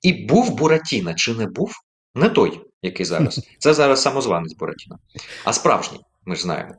І 0.03 0.13
був 0.13 0.57
Буратіна, 0.57 1.15
чи 1.15 1.35
не 1.35 1.47
був? 1.47 1.73
Не 2.15 2.29
той, 2.29 2.61
який 2.83 3.07
зараз. 3.07 3.49
Це 3.59 3.75
зараз 3.75 4.03
самозванець 4.03 4.55
Буратіна. 4.55 4.99
А 5.45 5.53
справжній, 5.53 6.01
ми 6.25 6.37
ж 6.37 6.43
знаємо. 6.43 6.75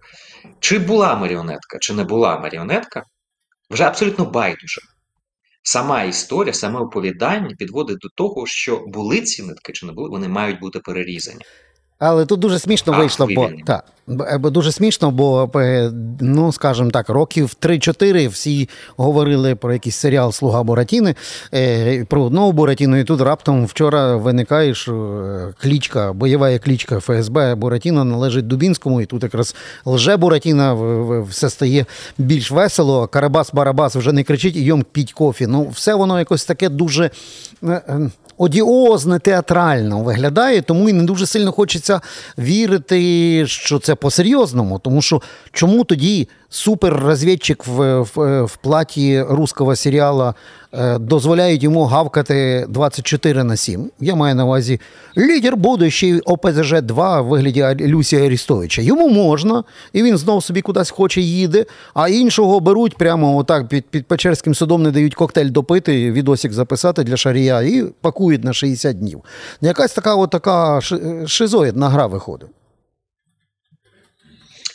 Чи 0.59 0.79
була 0.79 1.15
маріонетка, 1.15 1.79
чи 1.79 1.93
не 1.93 2.03
була 2.03 2.39
маріонетка, 2.39 3.03
вже 3.69 3.83
абсолютно 3.83 4.25
байдуже. 4.25 4.81
Сама 5.63 6.03
історія, 6.03 6.53
саме 6.53 6.79
оповідання 6.79 7.55
підводить 7.55 7.97
до 7.97 8.09
того, 8.15 8.45
що 8.45 8.83
були 8.87 9.21
ці 9.21 9.43
нитки, 9.43 9.73
чи 9.73 9.85
не 9.85 9.91
були, 9.91 10.09
вони 10.09 10.27
мають 10.27 10.59
бути 10.59 10.79
перерізані. 10.79 11.41
Але 11.99 12.25
тут 12.25 12.39
дуже 12.39 12.59
смішно 12.59 12.93
вийшло, 12.93 13.27
бо 13.35 13.49
так, 13.65 13.83
бо 14.39 14.49
дуже 14.49 14.71
смішно, 14.71 15.11
бо 15.11 15.49
е, 15.55 15.91
ну 16.19 16.51
скажімо 16.51 16.91
так, 16.91 17.09
років 17.09 17.53
3-4 17.61 18.29
всі 18.29 18.69
говорили 18.97 19.55
про 19.55 19.73
якийсь 19.73 19.95
серіал 19.95 20.31
Слуга 20.31 20.63
Буратіни, 20.63 21.15
е, 21.53 22.05
про 22.05 22.23
одного 22.23 22.51
Буратіну, 22.51 22.97
і 22.97 23.03
тут 23.03 23.21
раптом 23.21 23.65
вчора 23.65 24.15
виникає, 24.15 24.75
що 24.75 24.93
е, 24.93 25.53
клічка, 25.61 26.13
бойова 26.13 26.57
клічка 26.57 26.99
ФСБ 26.99 27.55
Буратіна 27.55 28.03
належить 28.03 28.47
Дубінському, 28.47 29.01
і 29.01 29.05
тут 29.05 29.23
якраз 29.23 29.55
лже 29.85 30.17
Буратіна 30.17 30.73
все 31.29 31.49
стає 31.49 31.85
більш 32.17 32.51
весело. 32.51 33.05
Карабас-Барабас 33.05 33.97
вже 33.97 34.11
не 34.11 34.23
кричить 34.23 34.55
і 34.55 34.61
йом 34.63 34.85
піть 34.91 35.13
кофі. 35.13 35.47
Ну, 35.47 35.67
все 35.69 35.95
воно 35.95 36.19
якось 36.19 36.45
таке 36.45 36.69
дуже 36.69 37.11
одіозне 38.37 39.19
театрально 39.19 39.99
виглядає, 39.99 40.61
тому 40.61 40.89
і 40.89 40.93
не 40.93 41.03
дуже 41.03 41.25
сильно 41.25 41.51
хочеться 41.51 42.01
вірити, 42.37 43.47
що 43.47 43.79
це 43.79 43.95
по-серйозному. 43.95 44.79
Тому 44.79 45.01
що 45.01 45.21
чому 45.51 45.83
тоді 45.83 46.27
суперрозвідчик 46.49 47.67
в, 47.67 47.99
в, 48.01 48.43
в 48.43 48.57
платі 48.57 49.21
руського 49.21 49.75
серіала 49.75 50.33
дозволяють 50.99 51.63
йому 51.63 51.83
гавкати 51.83 52.65
24 52.69 53.43
на 53.43 53.57
7. 53.57 53.91
Я 53.99 54.15
маю 54.15 54.35
на 54.35 54.45
увазі 54.45 54.79
лідер 55.17 55.57
будущий 55.57 56.19
ОПЗЖ 56.19 56.81
2 56.81 57.21
в 57.21 57.25
вигляді 57.25 57.85
Люсія 57.87 58.25
Арістовича. 58.25 58.81
Йому 58.81 59.09
можна, 59.09 59.63
і 59.93 60.03
він 60.03 60.17
знов 60.17 60.43
собі 60.43 60.61
кудись 60.61 60.89
хоче 60.89 61.21
їде, 61.21 61.65
а 61.93 62.09
іншого 62.09 62.59
беруть 62.59 62.97
прямо 62.97 63.37
отак 63.37 63.67
під 63.67 63.85
під 63.89 64.07
Печерським 64.07 64.55
судом, 64.55 64.83
не 64.83 64.91
дають 64.91 65.15
коктейль 65.15 65.49
допити, 65.49 66.11
відосик 66.11 66.53
записати 66.53 67.03
для 67.03 67.17
шарія 67.17 67.61
і 67.61 67.83
пакують 68.01 68.43
на 68.43 68.53
60 68.53 68.99
днів. 68.99 69.21
Якась 69.61 69.93
така 69.93 70.15
от 70.15 70.29
така 70.29 70.81
шизоїдна 71.27 71.89
гра 71.89 72.07
виходить. 72.07 72.49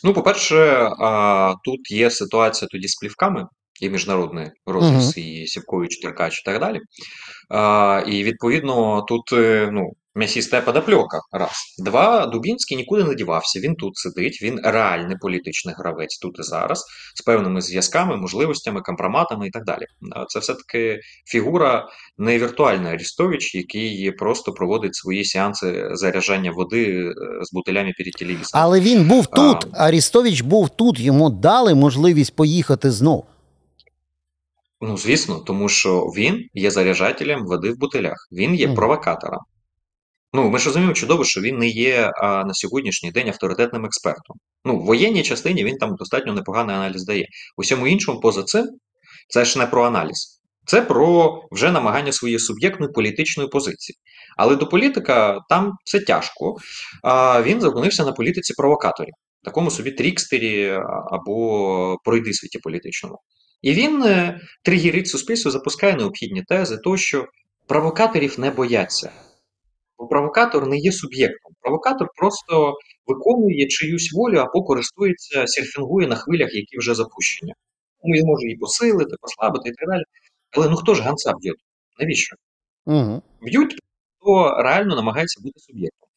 Ну, 0.04 0.12
по-перше, 0.12 0.88
тут 1.64 1.90
є 1.90 2.11
ситуація 2.11 2.68
тоді 2.72 2.88
з 2.88 2.96
плівками, 2.96 3.46
і 3.80 3.90
міжнародний 3.90 4.50
розпис, 4.66 5.16
uh-huh. 5.16 5.18
і 5.18 5.46
Сівкович, 5.46 6.00
Теркач 6.00 6.40
і 6.40 6.44
так 6.44 6.60
далі. 6.60 6.80
А, 7.50 8.02
І 8.06 8.24
відповідно 8.24 9.02
тут 9.02 9.32
е, 9.32 9.70
ну, 9.72 9.92
м'ясіста 10.18 10.60
подопльока. 10.60 11.20
Раз. 11.32 11.74
Два, 11.78 12.26
Дубінський 12.26 12.76
нікуди 12.76 13.04
не 13.04 13.14
дівався. 13.14 13.60
Він 13.60 13.74
тут 13.74 13.96
сидить, 13.96 14.42
він 14.42 14.60
реальний 14.64 15.16
політичний 15.20 15.74
гравець 15.78 16.18
тут 16.18 16.38
і 16.38 16.42
зараз, 16.42 16.84
з 17.14 17.22
певними 17.22 17.60
зв'язками, 17.60 18.16
можливостями, 18.16 18.80
компроматами 18.80 19.46
і 19.46 19.50
так 19.50 19.64
далі. 19.64 19.84
Це 20.28 20.38
все-таки 20.38 21.00
фігура 21.26 21.88
не 22.18 22.38
віртуальна 22.38 22.88
Арістович, 22.88 23.54
який 23.54 24.12
просто 24.12 24.52
проводить 24.52 24.94
свої 24.94 25.24
сеанси 25.24 25.88
заряджання 25.92 26.52
води 26.52 26.84
е, 26.86 27.14
з 27.42 27.52
бутилями 27.52 27.92
перед 27.98 28.12
телевізором. 28.12 28.50
Але 28.52 28.80
він 28.80 29.08
був 29.08 29.26
тут. 29.26 29.66
А, 29.72 29.84
Арістович 29.84 30.40
був 30.40 30.68
тут. 30.68 31.00
Йому 31.00 31.30
дали 31.30 31.74
можливість 31.74 32.36
поїхати 32.36 32.90
знов. 32.90 33.24
Ну, 34.80 34.96
звісно, 34.96 35.38
тому 35.38 35.68
що 35.68 36.00
він 36.00 36.48
є 36.54 36.70
заряджателем 36.70 37.46
води 37.46 37.70
в 37.70 37.78
бутилях, 37.78 38.28
він 38.32 38.54
є 38.54 38.74
провокатором. 38.74 39.40
Ну, 40.32 40.50
ми 40.50 40.58
ж 40.58 40.66
розуміємо 40.66 40.94
чудово, 40.94 41.24
що 41.24 41.40
він 41.40 41.58
не 41.58 41.68
є 41.68 42.12
а, 42.16 42.44
на 42.44 42.54
сьогоднішній 42.54 43.10
день 43.10 43.28
авторитетним 43.28 43.84
експертом. 43.84 44.36
Ну, 44.64 44.78
в 44.78 44.84
воєнній 44.84 45.22
частині 45.22 45.64
він 45.64 45.76
там 45.76 45.94
достатньо 45.94 46.32
непоганий 46.32 46.76
аналіз 46.76 47.04
дає. 47.04 47.26
Усьому 47.56 47.86
іншому, 47.86 48.20
поза 48.20 48.42
цим, 48.42 48.66
це 49.28 49.44
ж 49.44 49.58
не 49.58 49.66
про 49.66 49.84
аналіз, 49.84 50.40
це 50.66 50.82
про 50.82 51.40
вже 51.52 51.72
намагання 51.72 52.12
своєї 52.12 52.38
суб'єктної 52.38 52.92
політичної 52.92 53.48
позиції. 53.48 53.96
Але 54.36 54.56
до 54.56 54.66
політика 54.66 55.40
там 55.48 55.72
це 55.84 56.00
тяжко. 56.00 56.56
А 57.02 57.42
Він 57.42 57.60
загонився 57.60 58.04
на 58.04 58.12
політиці 58.12 58.54
провокаторів, 58.56 59.14
такому 59.44 59.70
собі 59.70 59.90
трікстері 59.92 60.80
або 61.10 61.96
пройдисвіті 62.04 62.58
політичному. 62.58 63.18
І 63.62 63.73
він 63.73 64.03
е, 64.03 64.40
тригерить 64.62 65.09
суспільство, 65.09 65.51
запускає 65.51 65.97
необхідні 65.97 66.42
тези, 66.42 66.79
то 66.79 66.97
що 66.97 67.27
провокаторів 67.66 68.40
не 68.40 68.51
бояться. 68.51 69.12
Бо 69.99 70.07
провокатор 70.07 70.66
не 70.66 70.79
є 70.79 70.92
суб'єктом. 70.92 71.53
Провокатор 71.61 72.09
просто 72.16 72.75
виконує 73.07 73.66
чиюсь 73.66 74.12
волю 74.12 74.38
або 74.38 74.64
користується, 74.64 75.47
серфінгує 75.47 76.09
на 76.09 76.16
хвилях, 76.16 76.55
які 76.55 76.79
вже 76.79 76.94
запущені. 76.94 77.53
Ну, 78.05 78.14
він 78.14 78.27
може 78.27 78.47
її 78.47 78.57
посилити, 78.57 79.16
послабити 79.21 79.68
і 79.68 79.73
так 79.73 79.88
далі. 79.88 80.03
Але 80.51 80.68
ну 80.68 80.77
хто 80.77 80.94
ж 80.94 81.03
ганца 81.03 81.33
б'є? 81.33 81.53
Навіщо? 82.01 82.37
Угу. 82.87 83.23
Б'ють, 83.42 83.79
хто 84.18 84.62
реально 84.62 84.97
намагається 84.97 85.40
бути 85.42 85.61
суб'єктом. 85.61 86.08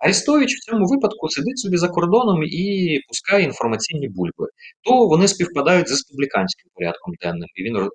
Арестович 0.00 0.56
в 0.56 0.64
цьому 0.70 0.86
випадку 0.86 1.28
сидить 1.28 1.58
собі 1.58 1.76
за 1.76 1.88
кордоном 1.88 2.42
і 2.42 2.98
пускає 3.08 3.44
інформаційні 3.44 4.08
бульби. 4.08 4.46
То 4.84 5.06
вони 5.06 5.28
співпадають 5.28 5.88
з 5.88 5.90
республіканським 5.90 6.70
порядком 6.74 7.14
денним, 7.22 7.48
і 7.54 7.62
він 7.62 7.88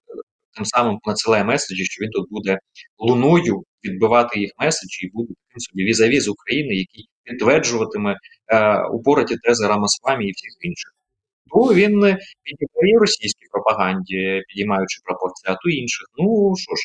тим 0.56 0.66
самим 0.66 1.00
надсилає 1.06 1.44
меседжі, 1.44 1.86
що 1.86 2.04
він 2.04 2.12
тут 2.12 2.28
буде 2.30 2.58
луною 2.98 3.64
відбивати 3.84 4.40
їх 4.40 4.52
меседжі 4.60 5.06
і 5.06 5.12
буде 5.14 5.34
таким 5.48 5.60
собі 5.60 5.84
візаві 5.84 6.20
з 6.20 6.28
України, 6.28 6.76
який 6.76 7.06
підтверджуватиме 7.24 8.16
е, 8.48 8.84
упораті 8.94 9.38
тези 9.38 9.68
Рамасвамі 9.68 10.28
і 10.28 10.32
всіх 10.32 10.52
інших. 10.60 10.92
То 11.52 11.74
він 11.74 11.94
підіграє 12.44 13.00
російській 13.00 13.48
пропаганді, 13.52 14.42
підіймаючи 14.48 15.02
пропорції, 15.04 15.54
а 15.54 15.56
то 15.56 15.70
інших. 15.70 16.08
Ну 16.18 16.54
що 16.58 16.76
ж, 16.76 16.82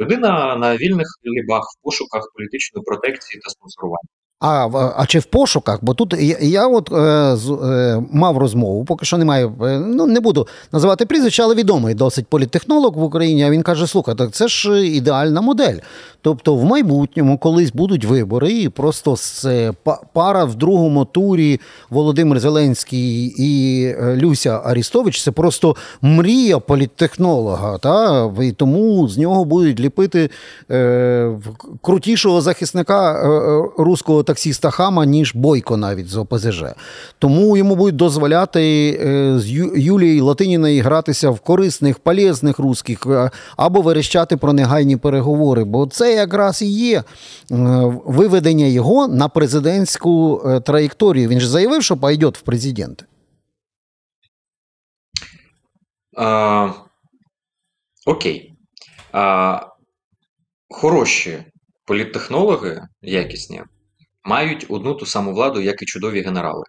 людина 0.00 0.56
на 0.56 0.76
вільних 0.76 1.06
лібах 1.24 1.62
в 1.62 1.82
пошуках 1.84 2.22
політичної 2.34 2.84
протекції 2.84 3.40
та 3.40 3.50
спонсорування. 3.50 4.08
А 4.40 4.68
а 4.96 5.06
чи 5.06 5.18
в 5.18 5.24
пошуках? 5.24 5.78
Бо 5.82 5.94
тут 5.94 6.14
я, 6.18 6.36
я 6.40 6.66
от 6.66 6.92
е, 6.92 7.36
з, 7.36 7.50
е, 7.50 8.02
мав 8.12 8.38
розмову, 8.38 8.84
поки 8.84 9.06
що 9.06 9.18
немає. 9.18 9.46
Е, 9.46 9.78
ну 9.78 10.06
не 10.06 10.20
буду 10.20 10.46
називати 10.72 11.06
прізвище, 11.06 11.42
але 11.42 11.54
відомий 11.54 11.94
досить 11.94 12.26
політтехнолог 12.26 12.96
в 12.96 13.02
Україні. 13.02 13.44
А 13.44 13.50
він 13.50 13.62
каже: 13.62 13.86
слухай, 13.86 14.14
так 14.14 14.30
це 14.30 14.48
ж 14.48 14.86
ідеальна 14.86 15.40
модель. 15.40 15.78
Тобто, 16.26 16.54
в 16.54 16.64
майбутньому 16.64 17.38
колись 17.38 17.72
будуть 17.72 18.04
вибори, 18.04 18.52
і 18.52 18.68
просто 18.68 19.16
це 19.16 19.72
пара 20.12 20.44
в 20.44 20.54
другому 20.54 21.04
турі 21.04 21.60
Володимир 21.90 22.40
Зеленський 22.40 23.34
і 23.38 23.82
е, 23.84 24.16
Люся 24.16 24.60
Арістович 24.64 25.22
це 25.22 25.30
просто 25.30 25.76
мрія 26.02 26.58
політтехнолога. 26.58 27.78
Та? 27.78 28.26
І 28.42 28.52
тому 28.52 29.08
з 29.08 29.18
нього 29.18 29.44
будуть 29.44 29.80
ліпити 29.80 30.30
е, 30.70 31.32
крутішого 31.82 32.40
захисника 32.40 33.12
е, 33.12 33.28
е 33.28 33.62
руського 33.78 34.22
таксіста 34.26 34.70
Хама, 34.70 35.06
ніж 35.06 35.34
Бойко 35.34 35.76
навіть 35.76 36.08
з 36.08 36.16
ОПЗЖ. 36.16 36.64
Тому 37.18 37.56
йому 37.56 37.76
будуть 37.76 37.96
дозволяти 37.96 38.90
е, 38.90 39.38
з 39.38 39.50
Юлією 39.76 40.24
Латиніною 40.24 40.82
гратися 40.82 41.30
в 41.30 41.40
корисних, 41.40 41.98
полезних 41.98 42.58
русських 42.58 43.06
е, 43.06 43.30
або 43.56 43.80
верещати 43.82 44.36
про 44.36 44.52
негайні 44.52 44.96
переговори. 44.96 45.64
Бо 45.64 45.86
це 45.86 46.14
якраз 46.14 46.62
і 46.62 46.66
є 46.66 46.98
е, 46.98 47.04
виведення 48.06 48.66
його 48.66 49.08
на 49.08 49.28
президентську 49.28 50.42
траєкторію. 50.66 51.28
Він 51.28 51.40
ж 51.40 51.50
заявив, 51.50 51.82
що 51.82 51.96
пойде 51.96 52.26
в 52.26 52.40
президенти. 52.40 53.04
А, 56.16 56.70
Окей. 58.06 58.54
А, 59.12 59.60
Хороші 60.68 61.44
політтехнологи 61.84 62.82
якісні 63.02 63.62
мають 64.26 64.66
одну 64.68 64.94
ту 64.94 65.06
саму 65.06 65.32
владу, 65.32 65.60
як 65.60 65.82
і 65.82 65.86
чудові 65.86 66.20
генерали. 66.20 66.64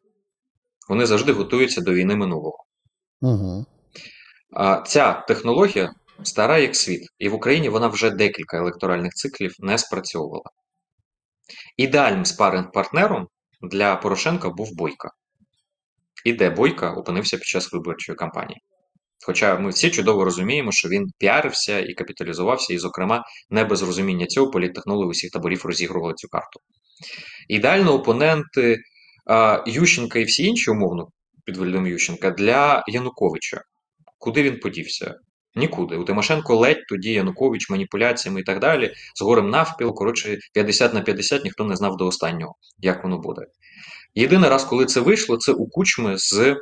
Вони 0.90 1.06
завжди 1.06 1.32
готуються 1.32 1.82
до 1.82 1.94
війни 1.94 2.16
минулого. 2.16 2.64
Угу. 3.22 3.66
А 4.54 4.82
Ця 4.82 5.14
технологія 5.28 5.94
стара 6.24 6.58
як 6.58 6.76
світ, 6.76 7.02
і 7.20 7.30
в 7.30 7.34
Україні 7.34 7.70
вона 7.70 7.88
вже 7.88 8.10
декілька 8.10 8.58
електоральних 8.58 9.14
циклів 9.14 9.56
не 9.60 9.78
спрацьовувала. 9.78 10.50
Ідеальним 11.78 12.26
спаринг 12.26 12.72
партнером 12.72 13.28
для 13.62 13.96
Порошенка 13.96 14.50
був 14.50 14.76
Бойка. 14.76 15.10
І 16.26 16.34
де 16.34 16.50
Бойка 16.50 16.94
опинився 16.94 17.38
під 17.38 17.46
час 17.46 17.74
виборчої 17.74 18.16
кампанії. 18.16 18.62
Хоча 19.26 19.60
ми 19.60 19.70
всі 19.70 19.92
чудово 19.92 20.26
розуміємо, 20.26 20.72
що 20.72 20.90
він 20.90 21.06
піарився 21.18 21.80
і 21.80 21.94
капіталізувався, 21.94 22.74
і, 22.74 22.78
зокрема, 22.78 23.24
не 23.50 23.64
без 23.64 23.82
розуміння 23.82 24.26
цього 24.26 24.52
політтехнологи 24.52 25.10
усіх 25.10 25.32
таборів 25.32 25.66
розігрували 25.66 26.14
цю 26.14 26.28
карту. 26.28 26.60
Ідеально 27.48 27.94
опоненти 27.94 28.78
Ющенка 29.68 30.20
і 30.20 30.24
всі 30.24 30.46
інші, 30.46 30.72
умовно, 30.72 31.08
під 31.46 31.58
виглядом 31.58 31.88
Ющенка, 31.88 32.32
для 32.32 32.84
Януковича. 32.88 33.62
Куди 34.18 34.44
він 34.44 34.60
подівся? 34.60 35.16
Нікуди. 35.56 35.96
У 35.96 36.04
Тимошенко 36.04 36.56
ледь 36.56 36.86
тоді 36.90 37.12
Янукович 37.12 37.70
маніпуляціями 37.70 38.40
і 38.40 38.44
так 38.44 38.60
далі, 38.60 38.94
з 39.16 39.22
горем 39.22 39.50
навпіл, 39.50 39.94
коротше, 39.94 40.38
50 40.54 40.94
на 40.94 41.02
50 41.02 41.44
ніхто 41.44 41.64
не 41.64 41.76
знав 41.76 41.98
до 41.98 42.08
останнього, 42.08 42.56
як 42.78 43.04
воно 43.04 43.18
буде. 43.18 43.42
Єдиний 44.16 44.50
раз, 44.50 44.64
коли 44.64 44.86
це 44.86 45.00
вийшло, 45.00 45.38
це 45.38 45.52
у 45.52 45.68
кучми 45.68 46.18
з 46.18 46.56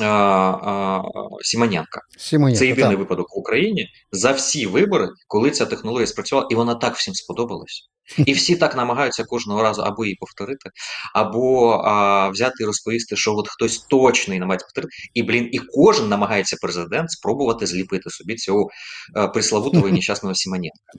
а, 0.00 0.06
а, 0.06 1.02
Сімоненка. 1.42 2.00
Сімоненко, 2.18 2.58
Це 2.58 2.66
єдиний 2.66 2.90
так. 2.90 2.98
випадок 2.98 3.26
в 3.36 3.38
Україні 3.38 3.88
за 4.12 4.32
всі 4.32 4.66
вибори, 4.66 5.08
коли 5.28 5.50
ця 5.50 5.66
технологія 5.66 6.06
спрацювала, 6.06 6.48
і 6.50 6.54
вона 6.54 6.74
так 6.74 6.96
всім 6.96 7.14
сподобалась. 7.14 7.88
І 8.18 8.32
всі 8.32 8.56
так 8.56 8.76
намагаються 8.76 9.24
кожного 9.24 9.62
разу 9.62 9.82
або 9.82 10.04
її 10.04 10.16
повторити, 10.20 10.70
або 11.14 11.70
а, 11.70 12.28
взяти 12.28 12.54
і 12.60 12.66
розповісти, 12.66 13.16
що 13.16 13.34
от 13.34 13.48
хтось 13.48 13.78
точний 13.78 14.38
намагається 14.38 14.66
повторити. 14.66 14.92
І 15.14 15.22
блін, 15.22 15.48
і 15.52 15.58
кожен 15.58 16.08
намагається 16.08 16.56
президент 16.62 17.10
спробувати 17.10 17.66
зліпити 17.66 18.10
собі 18.10 18.34
цього 18.34 18.68
а, 19.14 19.24
е, 19.24 19.28
приславутого 19.28 19.88
і 19.88 19.92
нещасного 20.00 20.34
Сімоненка. 20.34 20.92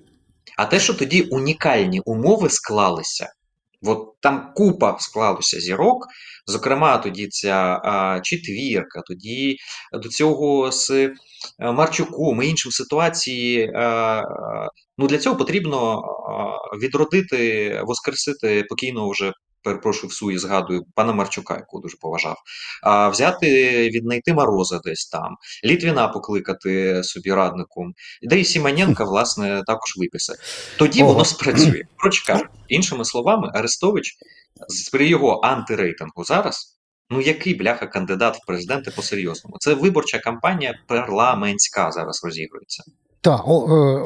А 0.57 0.65
те, 0.65 0.79
що 0.79 0.93
тоді 0.93 1.21
унікальні 1.21 1.99
умови 1.99 2.49
склалися, 2.49 3.29
от 3.85 3.99
там 4.21 4.51
купа 4.55 4.97
склалося 4.99 5.59
зірок. 5.59 6.07
Зокрема, 6.45 6.97
тоді 6.97 7.27
ця 7.27 7.81
а, 7.83 8.19
четвірка, 8.23 9.01
тоді 9.07 9.57
до 9.93 10.09
цього 10.09 10.71
з 10.71 10.91
е, 10.91 11.13
Марчуком 11.59 12.43
і 12.43 12.47
іншим 12.47 12.71
ситуації. 12.71 13.71
А, 13.75 14.21
ну 14.97 15.07
Для 15.07 15.17
цього 15.17 15.35
потрібно 15.35 16.01
відродити, 16.81 17.81
воскресити 17.85 18.63
покійного 18.69 19.11
вже. 19.11 19.33
Перепрошую, 19.67 20.09
в 20.09 20.13
суї 20.13 20.37
згадую 20.37 20.85
пана 20.95 21.13
Марчука, 21.13 21.55
яку 21.55 21.79
дуже 21.79 21.97
поважав, 21.97 22.37
а 22.83 23.09
взяти, 23.09 23.49
віднайти 23.89 24.33
мороза 24.33 24.79
десь 24.79 25.05
там, 25.05 25.35
Літвіна 25.65 26.07
покликати 26.07 27.03
собі 27.03 27.33
радником, 27.33 27.93
де 28.21 28.39
і 28.39 28.45
Сімоненка, 28.45 29.03
власне, 29.03 29.63
також 29.67 29.97
виписати. 29.97 30.39
Тоді 30.77 31.03
Ого. 31.03 31.13
воно 31.13 31.25
спрацює. 31.25 31.81
Прочекай. 31.97 32.43
Іншими 32.67 33.05
словами, 33.05 33.51
Арестович 33.53 34.17
при 34.91 35.07
його 35.07 35.41
антирейтингу 35.43 36.23
зараз. 36.23 36.77
Ну, 37.09 37.21
який 37.21 37.55
бляха 37.55 37.87
кандидат 37.87 38.37
в 38.37 38.45
президенти 38.45 38.91
по 38.91 39.01
серйозному? 39.01 39.55
Це 39.59 39.73
виборча 39.73 40.19
кампанія 40.19 40.79
парламентська 40.87 41.91
зараз 41.91 42.23
розігрується. 42.23 42.83
Так, 43.21 43.41
е, 43.47 43.51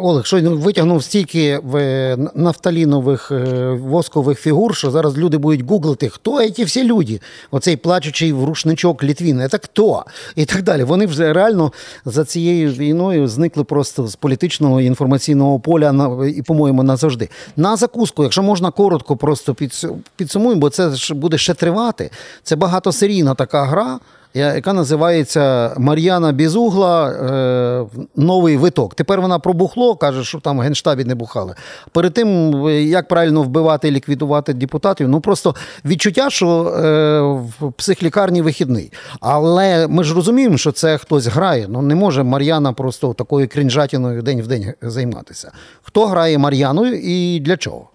Олег, 0.02 0.26
щойно 0.26 0.56
витягнув 0.56 1.04
стільки 1.04 1.60
е, 1.76 2.18
нафталінових 2.36 3.32
е, 3.32 3.70
воскових 3.72 4.40
фігур, 4.40 4.76
що 4.76 4.92
зараз 4.92 5.18
люди 5.18 5.38
будуть 5.38 5.70
гуглити, 5.70 6.10
хто 6.10 6.50
ці 6.50 6.64
всі 6.64 6.84
люди? 6.84 7.22
Оцей 7.52 7.78
плачучий 7.78 8.34
рушничок 8.34 9.04
Літвін, 9.04 9.48
це 9.52 9.60
хто? 9.64 10.06
І 10.36 10.46
так 10.46 10.64
далі. 10.64 10.84
Вони 10.84 11.06
вже 11.06 11.34
реально 11.34 11.72
за 12.06 12.26
цією 12.26 12.72
війною 12.72 13.28
зникли 13.28 13.64
просто 13.64 14.08
з 14.08 14.16
політичного 14.16 14.82
інформаційного 14.82 15.60
поля 15.60 16.18
і, 16.38 16.42
по-моєму, 16.42 16.84
назавжди. 16.84 17.30
На 17.58 17.76
закуску, 17.76 18.24
якщо 18.24 18.44
можна 18.44 18.72
коротко, 18.72 19.18
просто 19.18 19.56
підсумуємо, 20.16 20.62
бо 20.62 20.70
це 20.70 20.92
буде 21.10 21.38
ще 21.38 21.54
тривати. 21.54 22.10
Це 22.44 22.56
багатосерійна 22.56 23.36
така 23.36 23.64
гра 23.66 24.00
яка 24.34 24.74
називається 24.74 25.74
Мар'яна 25.78 26.32
Бізугла 26.32 27.10
е, 27.12 27.86
Новий 28.16 28.58
виток. 28.58 28.96
Тепер 28.96 29.22
вона 29.22 29.40
пробухло, 29.40 29.96
каже, 29.96 30.24
що 30.24 30.40
там 30.40 30.58
в 30.58 30.62
Генштабі 30.62 31.06
не 31.06 31.16
бухали. 31.16 31.56
Перед 31.92 32.14
тим, 32.14 32.54
як 32.70 33.08
правильно 33.08 33.44
вбивати 33.44 33.88
і 33.88 33.92
ліквідувати 33.92 34.54
депутатів, 34.54 35.10
ну 35.10 35.22
просто 35.22 35.56
відчуття, 35.86 36.30
що 36.30 36.48
е, 36.66 37.22
в 37.60 37.72
психлікарні 37.72 38.42
вихідний. 38.42 38.92
Але 39.20 39.88
ми 39.88 40.04
ж 40.04 40.16
розуміємо, 40.16 40.58
що 40.58 40.72
це 40.72 40.98
хтось 40.98 41.28
грає. 41.28 41.66
Ну 41.70 41.82
не 41.82 41.96
може 41.96 42.24
Мар'яна 42.24 42.74
просто 42.74 43.14
такою 43.14 43.48
крінжатіною 43.48 44.22
день 44.22 44.42
в 44.42 44.48
день 44.48 44.74
займатися. 44.82 45.52
Хто 45.82 46.06
грає 46.06 46.38
Мар'яною 46.38 47.00
і 47.04 47.40
для 47.40 47.58
чого? 47.58 47.88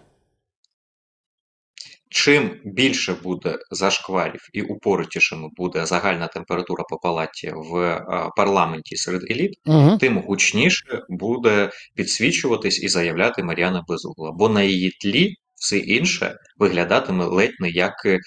Чим 2.10 2.50
більше 2.64 3.14
буде 3.22 3.58
зашкварів 3.70 4.40
і 4.52 4.62
упоритішими 4.62 5.48
буде 5.56 5.86
загальна 5.86 6.26
температура 6.26 6.84
по 6.88 6.96
палаті 6.96 7.52
в 7.54 7.76
е, 7.76 8.04
парламенті 8.36 8.96
серед 8.96 9.22
еліт, 9.30 9.54
угу. 9.66 9.98
тим 9.98 10.18
гучніше 10.18 11.02
буде 11.08 11.70
підсвічуватись 11.94 12.82
і 12.82 12.88
заявляти 12.88 13.42
Мар'яна 13.42 13.84
Безугла. 13.88 14.32
Бо 14.32 14.48
на 14.48 14.62
її 14.62 14.90
тлі 14.90 15.34
все 15.54 15.78
інше 15.78 16.36
виглядатиме 16.56 17.24
ледь 17.24 17.54
не 17.60 17.70
як 17.70 18.06
е, 18.06 18.18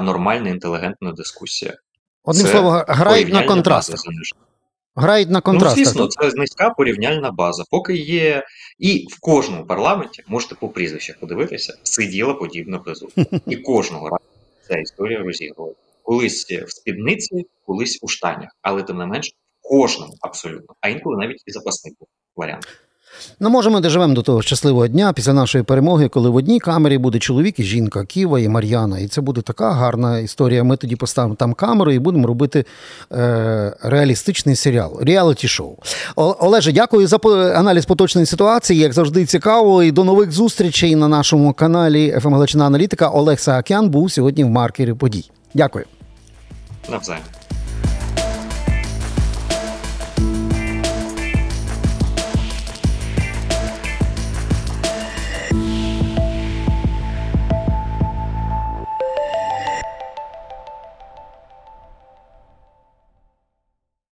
нормальна 0.00 0.48
інтелігентна 0.48 1.12
дискусія. 1.12 1.74
Одним 2.24 2.46
словом, 2.46 2.84
грають 2.88 3.32
на 3.32 3.42
контраст. 3.42 3.94
Грають 4.94 5.30
на 5.30 5.40
контрастах. 5.40 5.78
Ну, 5.78 5.84
звісно, 5.84 6.06
це 6.06 6.36
низька 6.36 6.70
порівняльна 6.70 7.30
база. 7.30 7.64
Поки 7.70 7.96
є. 7.96 8.44
І 8.78 9.06
в 9.10 9.20
кожному 9.20 9.66
парламенті, 9.66 10.22
можете 10.26 10.54
по 10.54 10.68
прізвищах 10.68 11.20
подивитися, 11.20 11.78
сиділа 11.82 12.34
подібна 12.34 12.78
безумна. 12.78 13.40
І 13.46 13.56
кожного 13.68 14.08
разу 14.08 14.24
ця 14.68 14.78
історія 14.78 15.18
розігрувала. 15.18 15.74
Колись 16.02 16.50
в 16.50 16.70
спідниці, 16.70 17.46
колись 17.66 17.98
у 18.02 18.08
штанях. 18.08 18.50
Але 18.62 18.82
тим 18.82 18.98
не 18.98 19.06
менш, 19.06 19.28
в 19.28 19.68
кожному 19.68 20.12
абсолютно, 20.20 20.74
а 20.80 20.88
інколи 20.88 21.16
навіть 21.16 21.42
і 21.46 21.52
запасний 21.52 21.94
варіант. 22.36 22.66
Ну, 23.40 23.50
може, 23.50 23.70
ми 23.70 23.80
доживемо 23.80 24.14
до 24.14 24.22
того 24.22 24.42
щасливого 24.42 24.88
дня 24.88 25.12
після 25.12 25.32
нашої 25.32 25.64
перемоги, 25.64 26.08
коли 26.08 26.30
в 26.30 26.34
одній 26.34 26.60
камері 26.60 26.98
буде 26.98 27.18
чоловік 27.18 27.58
і 27.58 27.62
жінка, 27.62 28.04
Ківа 28.04 28.40
і 28.40 28.48
Мар'яна. 28.48 28.98
І 28.98 29.06
це 29.06 29.20
буде 29.20 29.40
така 29.40 29.72
гарна 29.72 30.18
історія. 30.18 30.64
Ми 30.64 30.76
тоді 30.76 30.96
поставимо 30.96 31.34
там 31.34 31.54
камеру 31.54 31.92
і 31.92 31.98
будемо 31.98 32.26
робити 32.26 32.64
е, 33.12 33.76
реалістичний 33.82 34.56
серіал, 34.56 34.98
реаліті-шоу. 35.00 35.76
Олеже, 36.16 36.72
дякую 36.72 37.06
за 37.06 37.16
аналіз 37.54 37.84
поточної 37.84 38.26
ситуації. 38.26 38.80
Як 38.80 38.92
завжди, 38.92 39.26
цікаво. 39.26 39.82
І 39.82 39.92
до 39.92 40.04
нових 40.04 40.32
зустрічей 40.32 40.96
на 40.96 41.08
нашому 41.08 41.52
каналі 41.52 42.18
«ФМ 42.22 42.34
Галичина 42.34 42.66
Аналітика. 42.66 43.08
Олег 43.08 43.40
Саакян 43.40 43.88
був 43.88 44.12
сьогодні 44.12 44.44
в 44.44 44.48
маркері 44.48 44.94
подій. 44.94 45.30
Дякую. 45.54 45.84
Навзаєм. 46.90 47.22